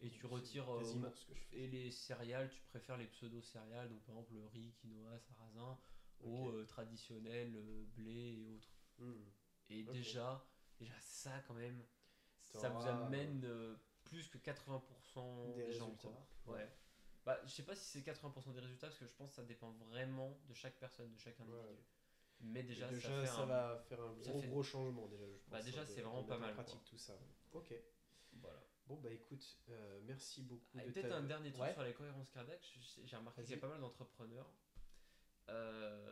[0.00, 1.56] Et tu retires, euh, ce que je fais.
[1.58, 5.78] Et les céréales, tu préfères les pseudo-céréales, donc par exemple le riz, quinoa, sarrasin,
[6.20, 6.54] aux Ok.
[6.54, 8.72] euh, traditionnels euh, blé et autres.
[8.98, 9.22] Hmm.
[9.68, 10.44] Et déjà,
[10.78, 11.84] déjà ça quand même,
[12.40, 13.46] ça vous amène
[14.04, 15.84] plus que 80% Des des, gens.
[15.86, 16.08] résultats.
[16.44, 16.54] Quoi.
[16.54, 16.68] Ouais.
[17.24, 19.44] Bah, je sais pas si c'est 80% des résultats parce que je pense que ça
[19.44, 21.62] dépend vraiment de chaque personne, de chaque individu.
[21.62, 21.84] Ouais.
[22.42, 25.26] Mais déjà, ça fait ça un- va faire un gros fait- gros changement déjà.
[25.26, 26.88] Je pense, Bah, déjà, de- c'est vraiment pas mal, pratique quoi.
[26.90, 27.18] tout ça.
[27.52, 27.74] Ok.
[28.34, 28.60] Voilà.
[28.86, 30.78] Bon bah écoute, euh, merci beaucoup.
[30.78, 31.72] Ah, de peut-être ta- un dernier truc Ouais.
[31.72, 32.60] sur la cohérence cardiaque.
[32.74, 34.50] Je- je- J'ai remarqué qu'il y a pas mal d'entrepreneurs,
[35.48, 36.10] euh,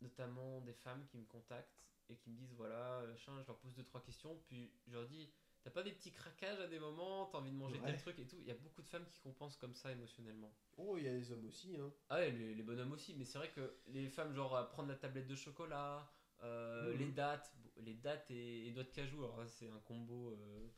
[0.00, 3.74] notamment des femmes qui me contactent et qui me disent voilà, euh, je leur pose
[3.74, 5.30] deux trois questions, puis je leur dis
[5.66, 7.86] t'as pas des petits craquages à des moments, t'as envie de manger Ouais.
[7.86, 8.36] tel truc et tout.
[8.40, 10.54] Il y a beaucoup de femmes qui compensent comme ça émotionnellement.
[10.78, 11.92] Oh, il y a les hommes aussi, hein.
[12.08, 14.94] Ah ouais, les, les bonhommes aussi, mais c'est vrai que les femmes, genre, prendre la
[14.94, 16.08] tablette de chocolat,
[16.44, 16.98] euh, Mhm.
[16.98, 20.68] les dates, les dates et, et noix de cajou, alors c'est un combo, euh,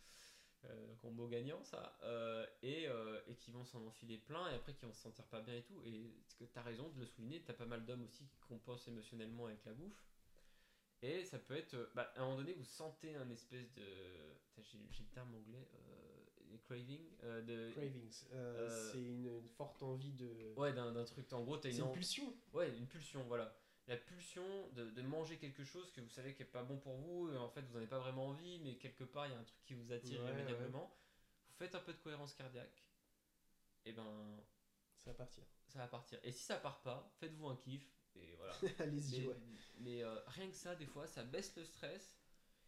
[0.64, 1.98] euh, combo gagnant, ça,
[2.62, 2.84] et,
[3.26, 5.64] et qui vont s'en enfiler plein, et après qui vont se sentir pas bien et
[5.64, 8.88] tout, et que t'as raison de le souligner, t'as pas mal d'hommes aussi qui compensent
[8.88, 10.07] émotionnellement avec la bouffe,
[11.02, 13.82] et ça peut être, euh, bah, à un moment donné, vous sentez un espèce de,
[14.60, 17.70] j'ai le terme anglais, euh, craving, euh, de...
[17.72, 18.24] Cravings.
[18.32, 20.54] Euh, C'est une, une forte envie de.
[20.56, 22.34] Ouais, d'un d'un truc, en gros, t'as c'est une, une en- pulsion.
[22.52, 23.54] Ouais, une pulsion, voilà.
[23.86, 26.94] La pulsion de, de manger quelque chose que vous savez qui est pas bon pour
[26.96, 29.34] vous, et en fait vous n'en avez pas vraiment envie, mais quelque part il y
[29.34, 30.94] a un truc qui vous attire Ouais, irrémédiablement.
[31.48, 32.84] Vous faites un peu de cohérence cardiaque,
[33.86, 34.04] et ben
[34.98, 35.42] Ça va partir.
[35.68, 36.18] ça va partir.
[36.22, 37.82] Et si ça part pas, faites-vous un kiff,
[38.22, 38.54] et voilà.
[38.78, 39.36] Allez-y, mais ouais.
[39.78, 42.16] mais, euh, rien que ça, des fois, ça baisse le stress,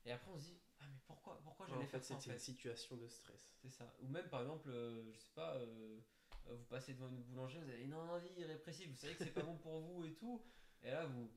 [0.04, 2.14] et après on se dit, ah mais pourquoi, pourquoi Ouais, j'allais en faire fait, ça
[2.14, 3.54] en c'était une fait situation de stress.
[3.60, 3.94] C'est ça.
[4.00, 6.00] Ou même par exemple, euh, je sais pas, euh,
[6.46, 9.42] vous passez devant une boulangerie, vous avez une envie irrépressible, vous savez que c'est pas
[9.42, 10.42] bon pour vous et tout,
[10.82, 11.30] et là vous,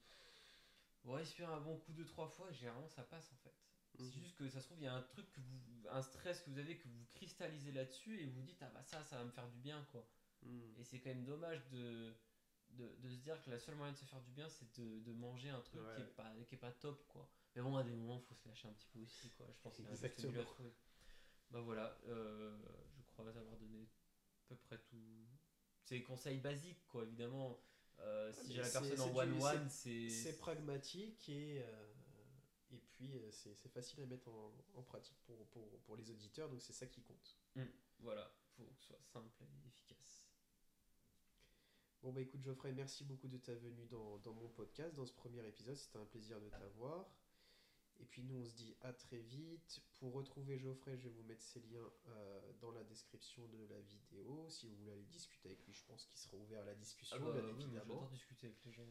[1.04, 3.54] vous respirez un bon coup deux trois fois, et généralement ça passe en fait.
[4.00, 4.06] Mhm.
[4.06, 6.42] C'est juste que ça se trouve, il y a un truc, que vous, un stress
[6.42, 9.26] que vous avez, que vous cristallisez là-dessus, et vous dites, ah bah ça, ça va
[9.26, 10.08] me faire du bien quoi.
[10.42, 10.74] Hmm.
[10.78, 12.14] Et c'est quand même dommage de,
[12.74, 15.00] de, de se dire que la seule moyen de se faire du bien, c'est de,
[15.00, 17.30] de manger un truc qui, est pas, qui est pas top quoi.
[17.56, 19.48] Mais bon, à des moments, faut se lâcher un petit peu aussi quoi.
[19.54, 20.32] Je pense qu'il y a un juste Exactement.
[20.32, 20.74] milieu à trouver.
[21.52, 22.58] Bah voilà, euh,
[23.00, 25.28] je crois avoir donné à peu près tout.
[25.84, 27.60] C'est des conseils basiques quoi, évidemment.
[28.00, 30.10] Euh, si j'ai la personne en one-one, c'est.
[30.10, 31.94] C'est pragmatique et, euh,
[32.72, 36.62] et puis c'est facile à mettre en, en pratique pour, pour, pour les auditeurs, donc
[36.62, 37.38] c'est ça qui compte.
[38.00, 39.63] Voilà, faut que ce soit simple et.
[42.04, 45.14] Bon bah écoute Geoffrey, merci beaucoup de ta venue dans, dans mon podcast, dans ce
[45.14, 47.10] premier épisode, c'était un plaisir de t'avoir.
[48.02, 49.82] Et puis nous on se dit à très vite.
[50.00, 53.80] Pour retrouver Geoffrey, je vais vous mettre ses liens euh, dans la description de la
[53.80, 54.50] vidéo.
[54.50, 57.16] Si vous voulez aller discuter avec lui, je pense qu'il sera ouvert à la discussion,
[57.18, 58.10] Ah bah, bien oui, évidemment.
[58.12, 58.84] Discuter avec les gens.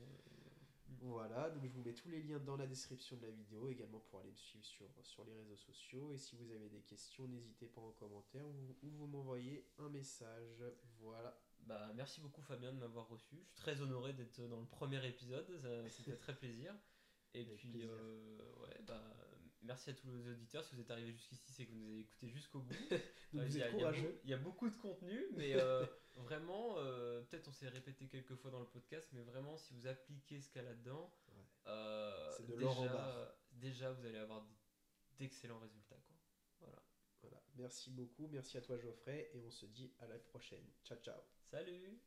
[1.01, 4.01] Voilà, donc je vous mets tous les liens dans la description de la vidéo, également
[4.01, 6.13] pour aller me suivre sur, sur les réseaux sociaux.
[6.13, 9.91] Et si vous avez des questions, n'hésitez pas en commentaire ou, ou vous m'envoyez un
[9.91, 10.65] message.
[11.01, 11.39] Voilà.
[11.63, 13.37] Bah, merci beaucoup Fabien de m'avoir reçu.
[13.37, 15.47] Je suis très honoré d'être dans le premier épisode,
[15.89, 16.75] c'était très plaisir.
[17.35, 17.89] Et Avec puis, plaisir.
[17.91, 19.03] euh, ouais, bah,
[19.63, 20.63] merci à tous les auditeurs.
[20.65, 22.75] Si vous êtes arrivés jusqu'ici, c'est que vous nous avez écouté jusqu'au bout.
[23.33, 24.21] Donc vous il y a- êtes courageux.
[24.25, 28.35] Il y, a beaucoup de contenu, mais euh, vraiment, euh, peut-être on s'est répété quelques
[28.35, 32.47] fois dans le podcast, mais vraiment, si vous appliquez ce qu'il y a là-dedans, Ouais.
[32.47, 32.55] de
[33.53, 34.45] déjà, vous allez avoir
[35.19, 35.92] d'excellents résultats.
[37.57, 40.67] Merci beaucoup, merci à toi Geoffrey, et on se dit à la prochaine.
[40.85, 41.21] Ciao ciao.
[41.51, 42.01] Salut